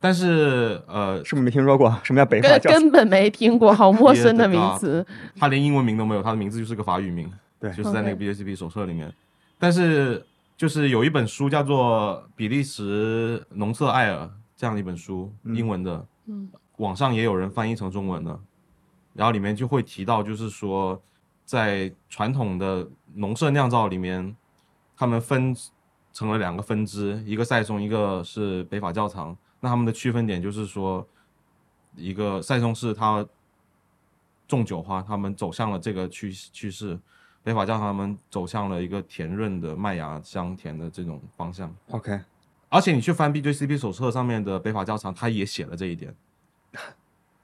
[0.00, 2.70] 但是呃，是不是没听说过什么叫北法根教？
[2.70, 5.04] 根本没听过，好陌生的名 词。
[5.38, 9.12] 它连英文名都没有，它的名字就是个法语名，对就是在那个 BJCP 手册里面。
[9.58, 10.24] 但是
[10.56, 14.24] 就是有一本书叫做《比利时农舍艾尔》
[14.56, 16.48] 这样的一本书，嗯英文的，嗯，
[16.78, 18.38] 网上也有人翻译成中文的，
[19.16, 21.00] 然后里面就会提到，就是说
[21.44, 24.36] 在传统的农舍酿造里面，
[24.96, 25.56] 他们分
[26.12, 29.36] 成了两个分支，一个赛松，一个是北法窖藏。
[29.60, 31.06] 那他们的区分点就是说，
[31.94, 33.26] 一个赛松是它
[34.46, 36.98] 种酒花，他们走向了这个趋趋势；
[37.42, 41.74] 北法窖藏他们走向了一个甜润的麦芽香甜的这种方向。
[41.90, 42.20] OK，
[42.68, 46.14] 而且你去翻 BJCP 手册上面的北法窖藏，他也写了这一点。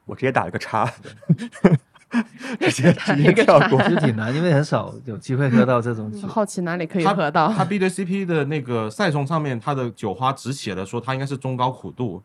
[0.05, 0.85] 我直接打了个叉，
[2.61, 3.81] 直接 直接跳过。
[3.83, 6.27] 其实挺难，因为很少有机会喝到这种酒。
[6.29, 7.53] 好奇哪里可以喝到？
[7.53, 12.23] 它 B 对 CP 的那个赛松上面，它的酒花只写了说它应该是中高苦度，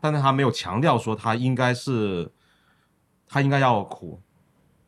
[0.00, 2.30] 但是它没有强调说它应该是
[3.26, 4.20] 它应该要苦，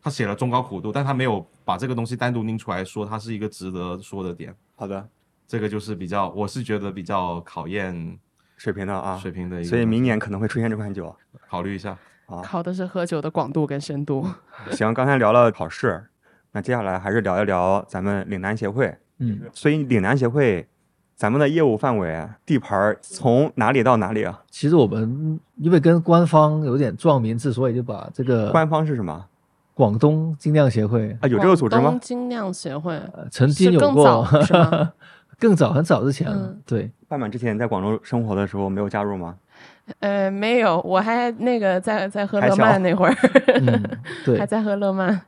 [0.01, 4.55] 它写了中高苦度，但它没有把这个东西单独拎出来说它是一个值得说的点。
[4.77, 5.09] 好的，
[5.49, 8.19] 这个就是比较，我是觉得比较考验
[8.57, 11.17] 水平的啊，水平的一个，所以明年可能会出现这款酒
[11.49, 11.99] 考虑一下。
[12.27, 12.43] 啊。
[12.43, 14.27] 考的是喝酒的广度跟深度。
[14.71, 16.05] 行，刚才聊了考试，
[16.53, 18.97] 那接下来还是聊一聊咱们岭南协会。
[19.19, 20.67] 嗯，所以岭南协会，
[21.15, 24.43] 咱们的业务范围地盘儿从哪里到哪里啊？
[24.51, 29.25] 其实我们因为跟官方有点撞名字，所以就把这个官方是什么
[29.73, 31.29] 广东精酿协会啊？
[31.29, 32.01] 有这个组织吗广东？
[32.01, 34.27] 精酿协会呃曾经有过？
[35.39, 39.37] 更早很早之前了，嗯对，半满之前在广州生活的时候没有加入吗？
[40.01, 43.15] 呃，没有，我还那个在在喝乐曼那会儿，
[43.55, 43.83] 嗯，
[44.25, 45.21] 对还在喝乐曼。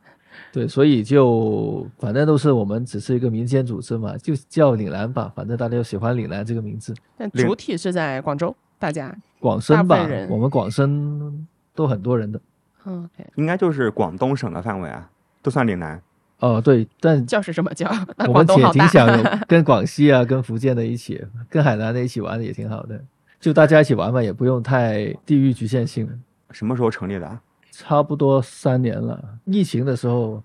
[0.50, 6.94] 对，所以就反正都是我们只是一个民间组织嘛，就叫岭南吧，反正大家都喜欢岭南这个名字。
[7.16, 9.14] 但主体是在广州，大家。
[9.40, 12.40] 广深吧我们广深都很多人的。
[12.86, 15.08] 嗯，OK，应该就是广东省的范围啊，
[15.42, 16.00] 都算岭南。
[16.40, 17.88] 哦，对，但叫是这么叫，
[18.26, 18.32] 我。
[18.32, 19.06] 们也挺想
[19.46, 23.00] 跟广西啊、跟福建的一起，跟海南的一起玩的也挺好的，
[23.40, 26.08] 就大家一起玩玩，也不用太地域局限性。
[26.50, 27.40] 什么时候成立的啊？
[27.70, 30.42] 差不多三年了，疫情的时候，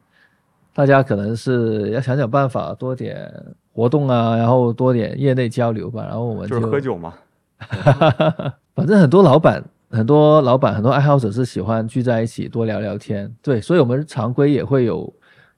[0.73, 3.31] 大家可能是要想想办法，多点
[3.71, 6.03] 活动啊，然后多点业内交流吧。
[6.03, 7.13] 然后我们就是喝酒嘛。
[8.75, 13.33] 反正很多老板、很多老板、很多爱好者是喜欢聚在一起多聊聊天。
[13.41, 15.11] 对，所以我们常规也会有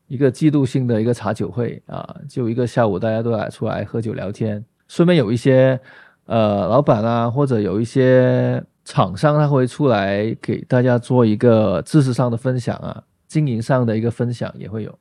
[0.08, 5.80] 一个季度性的一个茶酒会啊，就一个下午大家都来出来喝酒聊天，顺便有一些
[6.26, 14.97] 呃老板啊，或者有一些厂商他会出来给大家做一个知识上的分享啊，经营上的一个分享也会有。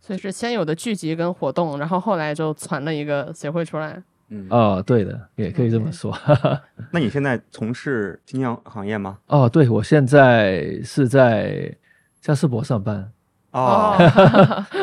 [0.00, 4.00] 所以是先有的聚集跟活动，然后后来就传了一个协会出来。
[4.28, 6.16] 嗯，哦，对的，也可以这么说。
[6.92, 9.18] 那你现在从事金融行业吗？
[9.26, 11.72] 哦，对，我现在是在
[12.20, 13.10] 嘉士伯上班，
[13.56, 13.96] 哦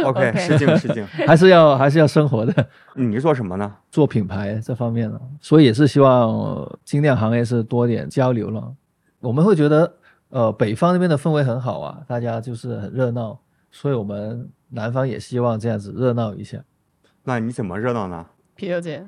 [0.05, 1.05] ，OK，OK 失敬失敬。
[1.27, 3.71] 还是要还是要生活的，你是做什么呢？
[3.91, 8.73] 做品牌这方面了，所以也是希望呃精酿行业是多点交流了。
[9.19, 9.93] 我们会觉得，
[10.29, 13.37] 呃，北方那边的氛围很好啊，大家就是很热闹，
[13.69, 16.57] 所以我们南方也希望这样子热闹一下。
[17.23, 18.25] 那你怎么热闹呢？
[18.55, 19.05] 啤酒节，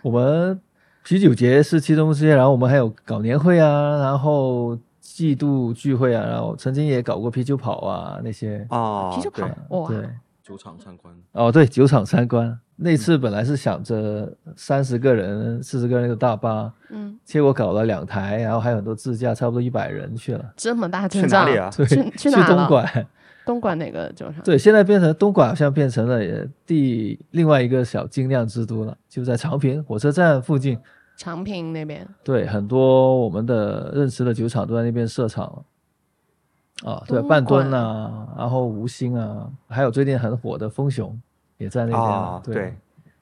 [0.00, 0.58] 我们
[1.04, 8.64] 啤酒节是其中之一，然后我们还有搞年会啊，然后季度聚会啊，然后曾经也搞过啤酒跑啊那些。
[8.70, 10.08] 哦，啤酒跑对，哇，对，
[10.44, 20.52] 酒厂参观，哦，对，酒厂参观那次本来是想着三十个人、四十个人的大巴，嗯，结果搞了两台，然后还有很多自驾，差不多一百人去了。
[20.56, 21.68] 这么大去阵仗，哪里啊？
[21.76, 23.06] 对，去去哪了东莞。
[23.44, 24.40] 东莞哪个酒厂？
[24.44, 26.20] 对，现在变成东莞，好像变成了
[26.64, 30.78] 第另外一个小精酿之都了，就在长平火车站附近。
[31.22, 32.04] 长平那边。
[32.24, 36.90] 对，很多我们的认识的酒厂都在那边设厂了。
[36.90, 41.16] 啊，对，半吨呐啊，然后吴兴啊，还有最近很火的风雄
[41.58, 42.74] 也在那边对对，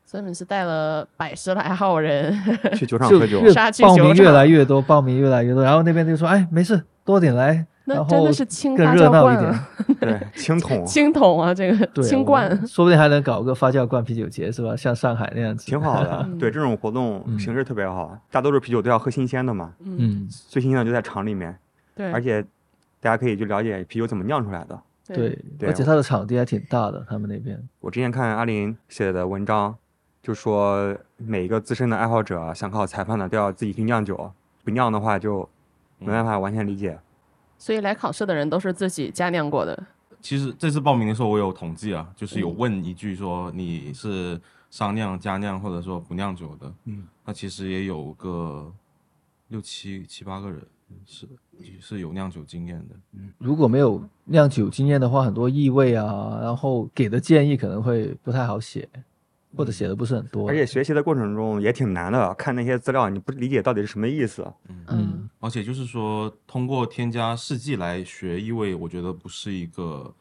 [0.06, 2.34] 所以你们是带了百十来号人，
[2.74, 3.52] 去酒厂喝酒 越。
[3.52, 8.44] 杀去报名越来越多，报名越来越多，然后那边就说，哎，没事，多点来，那然后真的是
[8.76, 9.68] 热闹一点酵罐啊，
[10.00, 12.48] 对，青 桶青桶啊，这个青罐。
[12.66, 14.76] 说不定还能搞个发酵罐啤酒节，是吧？
[14.76, 16.24] 像上海那样子，挺好的。
[16.28, 18.16] 嗯 对，这种活动嗯形式特别好。
[18.30, 21.58] 大多数啤酒都要喝新鲜的嘛，嗯，嗯，最新鲜的就在厂里面，
[21.96, 22.40] 对，而且
[23.00, 24.80] 大家可以去了解啤酒怎么酿出来的。
[25.08, 27.60] 对，对而且它的场地还挺大的，他们那边。
[27.80, 29.74] 我之前看阿林写的文章，
[30.22, 34.30] 就说每一个资深的爱好者想考裁判的都要自己去酿酒，
[34.62, 35.48] 不酿的话就
[35.98, 36.96] 没办法完全理解。
[37.60, 39.86] 所以来考试的人都是自己加酿过的。
[40.22, 44.40] 其实这次报名的时候，我有统计啊，就是嗯有问一句说你是
[44.70, 48.72] 商酿、加酿或者说不酿酒的，嗯，那其实也有个
[49.48, 50.60] 六七七八个人
[51.04, 51.28] 是
[51.80, 52.94] 是有酿酒经验的。
[53.12, 58.88] 嗯如果没有酿酒经验的话，很多异味啊，然后给的建议可能会不太好写，
[59.56, 60.48] 或者写的不是很多。
[60.48, 64.46] 而且学习的过程中也挺难的，看那些资料你不理解到底是什么意思。
[64.88, 70.14] 嗯，而且就是说，通过添加试剂来学异味，我觉得不是一个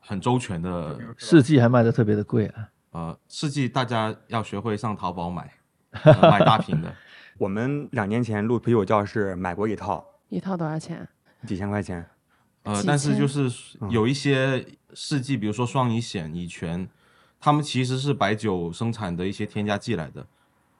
[0.00, 2.68] 很周全的试剂还卖的特别的贵啊。
[2.90, 5.52] 呃试剂，大家要学会上淘宝买，
[6.04, 6.94] 呃买大瓶的。
[7.38, 11.08] 我们两年前录啤酒教室买过一套，一套多少钱？
[11.46, 12.06] 几千块钱。
[12.62, 13.50] 呃，但是就是
[13.90, 14.64] 有一些
[14.94, 16.88] 试剂，比如说双乙酰、乙醛，
[17.44, 20.24] 它们其实是白酒生产的一些添加剂来的。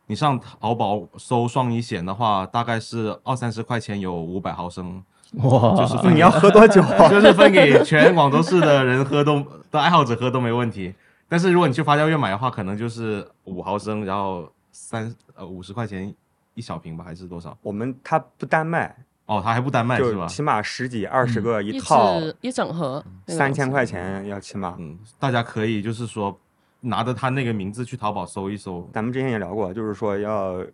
[0.06, 5.02] 你上淘宝搜双乙酰的话，大概是二三十块钱有五百毫升，
[5.34, 6.82] 哇，就是分你要喝多久？
[7.10, 10.94] 就是分给全广州市的人喝都的爱好者喝都没问题。
[11.28, 16.14] 但是如果你去发酵院买的话，可能就是五毫升，然后三呃五十块钱
[16.54, 17.54] 一小瓶吧，还是多少？
[17.60, 18.96] 我们它不单卖，
[19.26, 20.26] 哦，它还不单卖是吧？
[20.26, 23.84] 起码十几、二十嗯个一一套，支一整盒，三千块。
[23.84, 24.76] 钱要起码。
[24.78, 26.38] 嗯，大家可以就是说
[26.84, 28.88] 拿着他那个名字去淘宝搜一搜。
[28.92, 30.64] 咱们之前也聊过，就是说要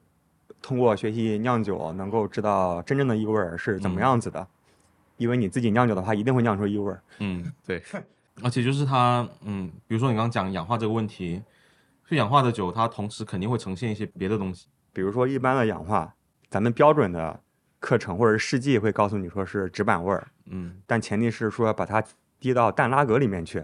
[0.61, 4.47] 通过学习酿酒，能够知道真正的异味儿是怎么嗯样子的。
[5.17, 7.03] 因为你自己酿酒的话，一定会酿出异味儿。
[7.19, 7.83] 嗯， 对。
[8.43, 11.43] 而且就是它，嗯，比如说你刚刚讲氧化这个问题，
[12.09, 14.67] 就氧化的酒，它同时肯定会呈现一些别的东西。
[14.95, 16.15] 比如说一般的氧化，
[16.49, 17.39] 咱们标准的
[17.79, 22.03] 课程或者是试剂会告诉你说是纸板味儿，嗯，但前提是说把它
[22.39, 23.63] 滴到淡拉格里面去，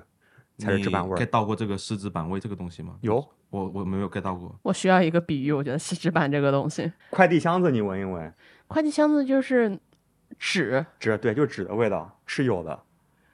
[0.59, 1.31] 才是纸板味你 get。
[1.31, 2.97] 到过这个湿纸板味这个东西吗？
[3.01, 3.17] 有
[3.51, 4.55] 我我没有 get 到过。
[4.63, 8.33] 我需要一个比喻，我觉得湿纸板这个东西，快递箱子你闻一闻，
[8.67, 9.79] 快递箱子就是
[10.39, 12.83] 纸，纸对，就纸的味道是有的，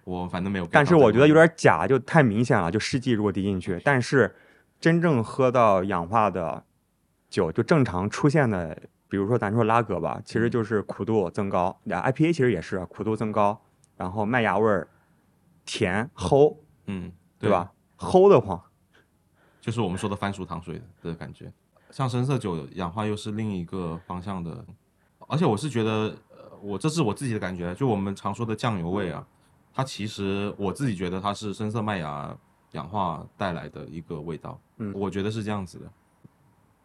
[0.05, 0.95] 我反正没有但是。
[0.95, 2.71] 我觉得有点假，就太明显了。
[2.71, 4.35] 就试剂如果滴进去，但是
[4.81, 6.65] 真正喝到氧化的
[7.31, 8.77] 酒，就正常出现的，
[9.09, 13.61] 比如说咱说拉格吧，其实就是苦度增高，IPA 其实也是苦度增高，
[13.97, 14.89] 然后麦芽味儿
[15.65, 16.57] 甜齁，
[16.93, 17.73] 嗯，对吧？
[17.97, 18.61] 齁的慌，
[19.61, 21.51] 就是我们说的番薯糖水的感觉。
[21.91, 24.65] 像深色酒氧化又是另一个方向的，
[25.29, 29.27] 而且我是觉得，呃，我这是我自己的感觉，就我们常说的酱油味啊，
[29.73, 32.37] 它其实我自己觉得它是深色麦芽
[32.73, 35.91] 氧化带来的一个味道，嗯我觉得是这样子的。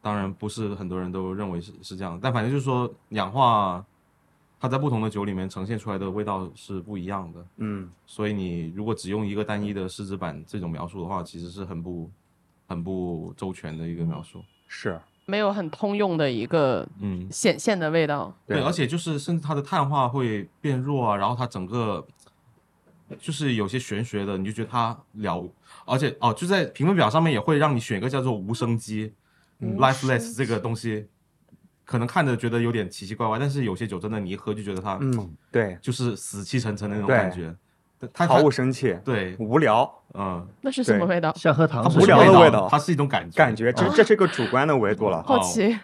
[0.02, 3.84] 当然不是很多人都认为是是这样，但反正就是说氧化，
[4.60, 7.46] 它在不同的酒里面呈现出来的味道是不一样的。
[7.58, 12.10] 嗯，所以你如果只用一个单一的试制版这种描述的话，其实是很不
[12.68, 14.44] 很不周全的一个描述。
[14.68, 18.34] 是没有很通用的一个嗯，显现的味道。
[18.46, 22.06] 对，而且就是甚至它的碳化会变弱啊，然后它整个
[23.20, 25.50] 就是有些玄学的，你就觉得它了，
[25.86, 29.14] 而且哦，就在评分表上面也会让你选一个叫做无声机
[29.60, 31.08] 嗯 （lifeless） 这个东西，
[31.88, 37.56] 可能看着觉得有点奇奇怪怪，但是有些酒真的你一喝就觉得它嗯，对，就是死气沉沉的那种感觉。
[38.14, 41.34] 它毫无生气，对，无聊嗯，那是什么味道？
[41.36, 43.38] 像喝糖无聊的味道它是一种感觉。
[43.38, 45.24] 感觉，这这是个主观的维度了。
[45.24, 45.80] 好奇，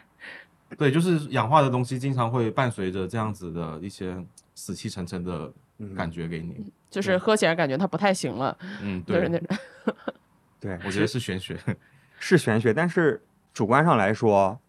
[0.78, 4.16] 对，就是氧化的东西经常会伴随着这样子的一些
[4.54, 6.72] 死气沉沉的嗯感觉给你。
[6.92, 9.58] 就是喝起来感觉它不太行了，嗯，就是对，那种。
[10.60, 11.58] 对，我觉得是玄学。
[12.20, 13.20] 是玄学，但是
[13.54, 14.60] 主观上来说，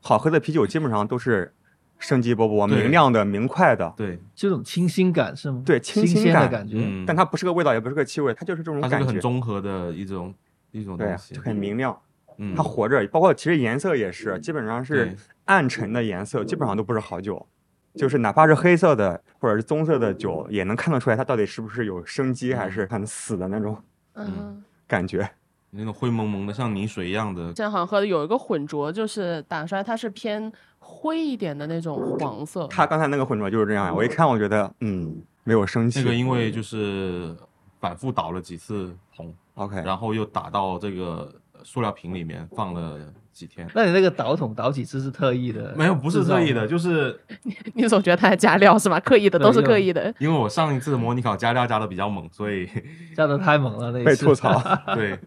[0.00, 1.52] 好喝的啤酒基本上都是
[1.98, 5.62] 生机勃勃、明亮的、明快的，对，这种清新感是吗？
[5.66, 6.76] 对清新新感的感觉。
[6.78, 9.20] 嗯，但它不是个味道，也不是个气味，它就是这种感觉它是个很。
[9.20, 10.34] 综合的一种
[10.70, 11.34] 一种对东，西。
[11.34, 11.98] 就，很明亮，
[12.36, 17.46] 嗯，它活着，包括其实颜色也是，基本上是暗沉的颜色，基本上都不是好酒。
[17.94, 23.76] 就是哪怕是黑色的或者是棕色的酒，也能看得出来它到底是不是有生机，还是很死的那种
[24.14, 25.28] 嗯，感觉。
[25.70, 27.44] 那种灰蒙蒙的，像泥水一样的。
[27.46, 32.66] 现在好像喝的有一个混浊，就是打出来它是偏灰一点的那种黄色。
[32.68, 36.00] 它刚才那个混浊就是这样呀，我一看我觉得嗯没有生气。
[36.00, 37.36] 那个因为就是
[37.80, 42.98] 反复倒了几次红，OK，然后又打到这个塑料瓶里面放了
[43.32, 43.68] 几天。
[43.74, 45.74] 那你那个倒桶倒几次是特意的？
[45.76, 48.98] 没有，不是特意的，就是你 你总觉得它在加料是吧？
[48.98, 50.12] 刻意的，都是刻意的。
[50.18, 52.68] 因为我上一次模拟考加料加的比较猛，所以
[53.14, 54.60] 加的太猛了，那一次被吐槽。
[54.96, 55.18] 对，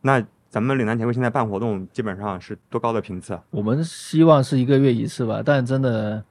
[0.00, 3.34] 那咱们岭南协会现在办活动基本上是多高的频次？
[3.34, 6.22] 啊我们希望是一个月一次吧，但真的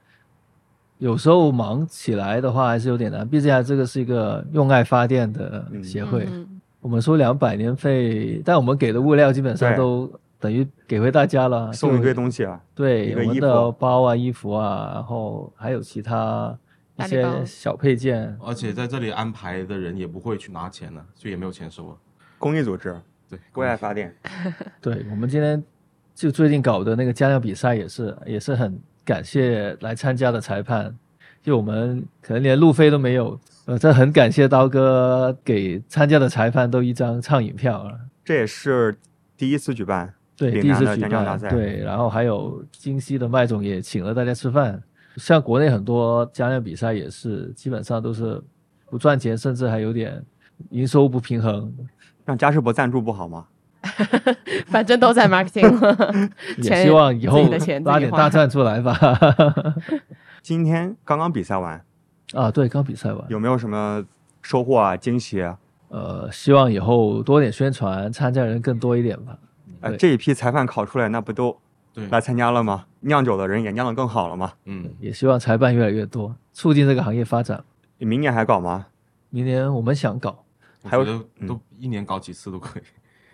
[0.98, 10.10] 有时候忙起来的话还是有点难，毕竟啊这个是一个用爱发电的协会，嗯我们收两百年费，但我们给的物料基本上都
[10.40, 16.58] 等于给回大家了，送一就堆东西啊，对，一个衣我们的包啊、衣服啊，然后还有其他
[16.96, 18.38] 一些小配件。
[18.40, 21.96] 而且在这里安排的人也不会去拿钱的，所以也没有钱收啊。
[22.38, 22.96] 公益组织
[23.30, 24.14] 对，为爱发电。
[24.82, 25.62] 对我们今天
[26.16, 30.96] 就最近搞的那个加量比赛也是，也是很感谢来参加的裁判，
[31.42, 37.94] 就我们可能连路费都没有，呃，这很感谢刀哥给参加的裁判都一张畅饮票啊。
[38.24, 38.96] 这也是
[39.38, 44.82] 第一次举办，对，第一次举办，对，然后还有京西的麦总也请了大家吃饭。
[45.18, 48.42] 像国内很多加量比赛也是，基本上都是
[48.90, 50.24] 不赚钱，甚至还有点
[50.70, 51.74] 营收不平衡。
[52.28, 53.46] 让嘉士伯赞助不好吗？
[54.68, 56.30] 反正都在 marketing
[56.62, 57.42] 也希望以后
[57.86, 58.94] 拉点大赞出来吧。
[60.44, 61.82] 今天刚刚比赛完，
[62.34, 64.04] 啊，对，刚比赛完，有没有什么
[64.42, 65.58] 收获啊、惊喜啊？
[65.88, 69.38] 呃，希望以后多点宣传，参加人更多一点吧。
[69.80, 71.58] 呃，这一批裁判考出来，那不都，
[72.10, 72.84] 来参加了吗？
[73.00, 74.52] 酿酒的人也酿得更好了吗？
[74.66, 77.64] 嗯，也希望裁判越来越多，促进这个行业发展。
[78.00, 78.88] 明年还搞吗？
[79.30, 80.44] 明年我们想搞，
[80.84, 82.84] 还有我觉得都一年搞几次都可以。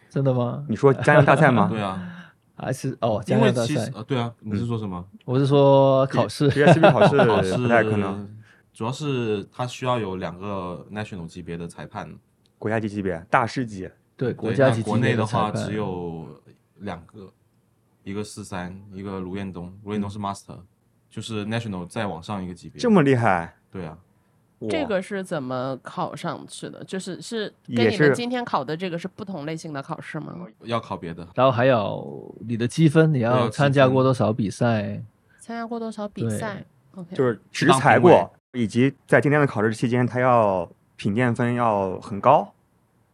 [0.10, 0.64] 真的吗？
[0.70, 1.68] 你说家乡大赛吗？
[1.72, 3.68] 对啊，还是哦，家因为酿大赛？
[3.68, 5.04] 其实呃，对啊，你是说什么？
[5.26, 6.50] 我是说考试。
[6.50, 8.30] PSB 考试 考试不太可能，
[8.74, 12.14] 主要是它需要有两个 national 级别的裁判，
[12.60, 13.90] 国家级级别、大师级。
[14.16, 16.28] 对对国家级级那国内的话只有
[16.78, 17.34] 两个，
[18.04, 20.60] 一个四三，一个卢彦东，卢彦东是 master，
[21.10, 22.80] 就是 national 再往上一个级别。
[22.80, 23.98] 这么厉害，对啊，
[24.70, 26.84] 这个是怎么考上去的？
[26.84, 30.34] 就是是跟你们今天考的这个是不同类型的考试吗？
[30.64, 31.28] 要考别的。
[31.36, 35.02] 然后还有你的积分，你要参加过多少比赛？
[35.40, 36.64] 参加过多少比赛
[36.96, 42.54] ？OK，就是适只裁过，以及在今天的考试期间，他要品鉴分要很高，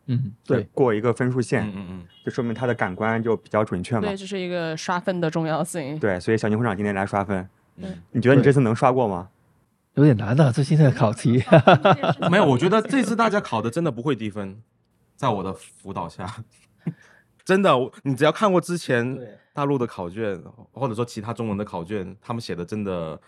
[0.06, 4.16] 嗯，对，过一个分数线，嗯嗯嗯，就说明他的感官就比较准确嘛对，。
[4.16, 5.98] 这是一个刷分的重要性。
[5.98, 9.28] 对，所以小牛会长今天来刷分，嗯你觉得你这次能刷过吗？
[10.00, 11.44] 有点难的，这现在的考题。
[12.32, 14.62] 没有，我觉得这次大家考的真的不会低分，
[15.16, 16.44] 在我的辅导下，
[17.44, 19.20] 真的，我你只要看过之前
[19.54, 20.42] 大陆的考卷，
[20.72, 23.20] 或者说其他中文的考卷，他们写的真的，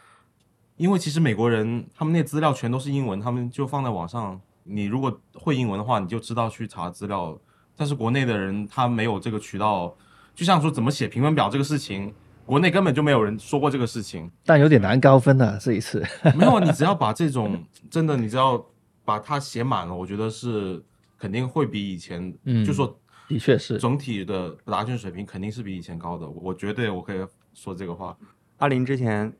[0.77, 7.37] 因为其实美国人他们那资料全都是英文，他们就放在网上，你如果会英文的话，你就知道去查资料。
[7.75, 9.95] 但是国内的人他没有这个渠道，
[10.35, 12.13] 就像说怎么写评分表这个事情，
[12.45, 14.29] 国内根本就没有人说过这个事情。
[14.45, 16.03] 但有点难高分的这一次。
[16.35, 18.63] 没有，你只要把这种真的，你只要
[19.05, 20.83] 把它写满了，我觉得是
[21.17, 26.27] 肯定会比以前，嗯就说的确是整体的答卷水平肯定是比以前高的。
[26.27, 28.15] 我绝对我可以说这个话
[28.57, 29.31] 阿林之前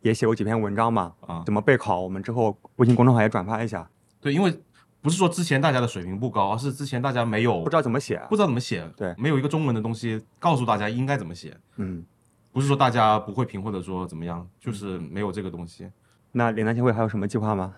[0.00, 1.42] 也写过几篇文章嘛，啊。
[1.46, 3.88] 怎么备考，我们之后微信公众号也转发一下，
[4.20, 4.52] 对，因为
[5.00, 8.20] 不是说之前大家的水平不高，而是之前大家没有不知道怎么写。
[8.28, 11.56] 不知道怎么写，对没有一个中文的东西告诉大家应该怎么写。
[11.76, 12.04] 嗯，
[12.56, 15.90] 不是说大家不会评或者说怎么样，就是没有这个东西。
[16.32, 17.74] 那岭南协会还有什么计划吗？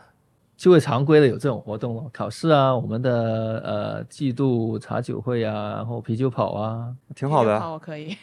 [0.56, 8.16] 就会常规的有这种活动了，考试啊，我们的呃季度茶酒会啊，然后啤酒跑啊，挺好的，好，我可以，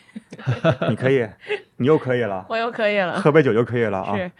[0.89, 1.28] 你可以，
[1.76, 3.20] 你又可以了，我又可以了。
[3.20, 4.16] 喝杯酒就可以了啊。
[4.16, 4.32] 是，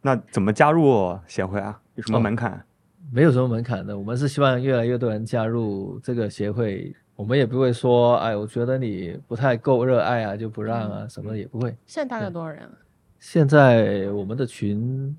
[0.00, 1.78] 那怎么加入协会啊？
[1.96, 2.64] 有什么哦门槛？
[3.12, 3.98] 没有什么门槛的。
[3.98, 11.68] 我们是希望越来越多人加入这个协会，我们也不会说，哎，我觉得你不太够热爱啊，就不让啊，什么的也不会。
[11.84, 12.72] 现在大概多少人啊？
[13.18, 15.14] 现在我们的群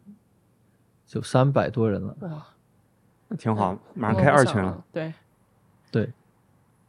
[1.05, 2.43] 就三百多人了，哇，
[3.27, 4.83] 那挺好，马上开二群了。。
[4.91, 5.13] 对，
[5.91, 6.09] 对，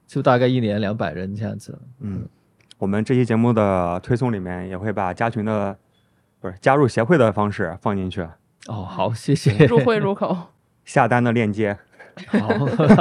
[0.06, 1.78] 就大概一年两百人这样子。
[1.98, 2.26] 嗯，
[2.78, 5.76] 我们这期节目的推送里面也会把加群的，
[6.40, 8.22] 不是加入协会的方式放进去，
[8.68, 9.66] 哦，好，谢谢。
[9.66, 10.34] 入会入口。
[10.86, 11.78] 下单的链接。
[12.26, 12.40] 好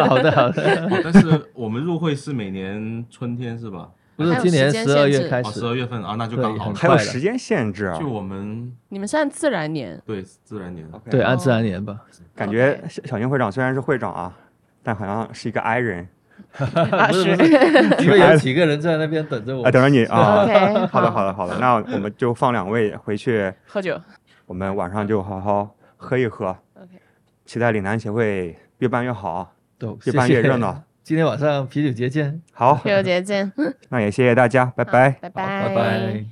[0.05, 3.89] 好的好的，哦但是我们入会是每年春天是吧？
[4.15, 5.59] 不是还有今年十二月开始。
[5.59, 11.09] 十，二月份啊，那就对刚好还有时间限制啊，就我们你们是按自然年，对自然年，OK。
[11.09, 11.37] 对，按哦。
[11.37, 11.99] 自然年吧。
[12.35, 14.37] 感觉小小英会长虽然是会长啊，
[14.83, 16.07] 但好像是一个 I 人。
[16.57, 16.65] 不
[17.13, 19.63] 是不是因为有几个人在那边等着我？
[19.63, 19.71] 啊，。
[19.71, 20.43] 等着你啊。
[20.43, 23.99] OK， 好的，好的，好的，那我们就放两位回去，喝酒。
[24.45, 26.99] 我们晚上就好好喝一喝，OK，
[27.45, 30.57] 期待岭南协会越办越好，都越办越热。
[30.57, 30.83] 闹谢谢。
[31.03, 33.51] 今天晚上啤酒节见，好，啤酒节见，
[33.89, 35.11] 那也谢谢大家，拜拜。
[35.21, 36.25] 拜拜拜拜。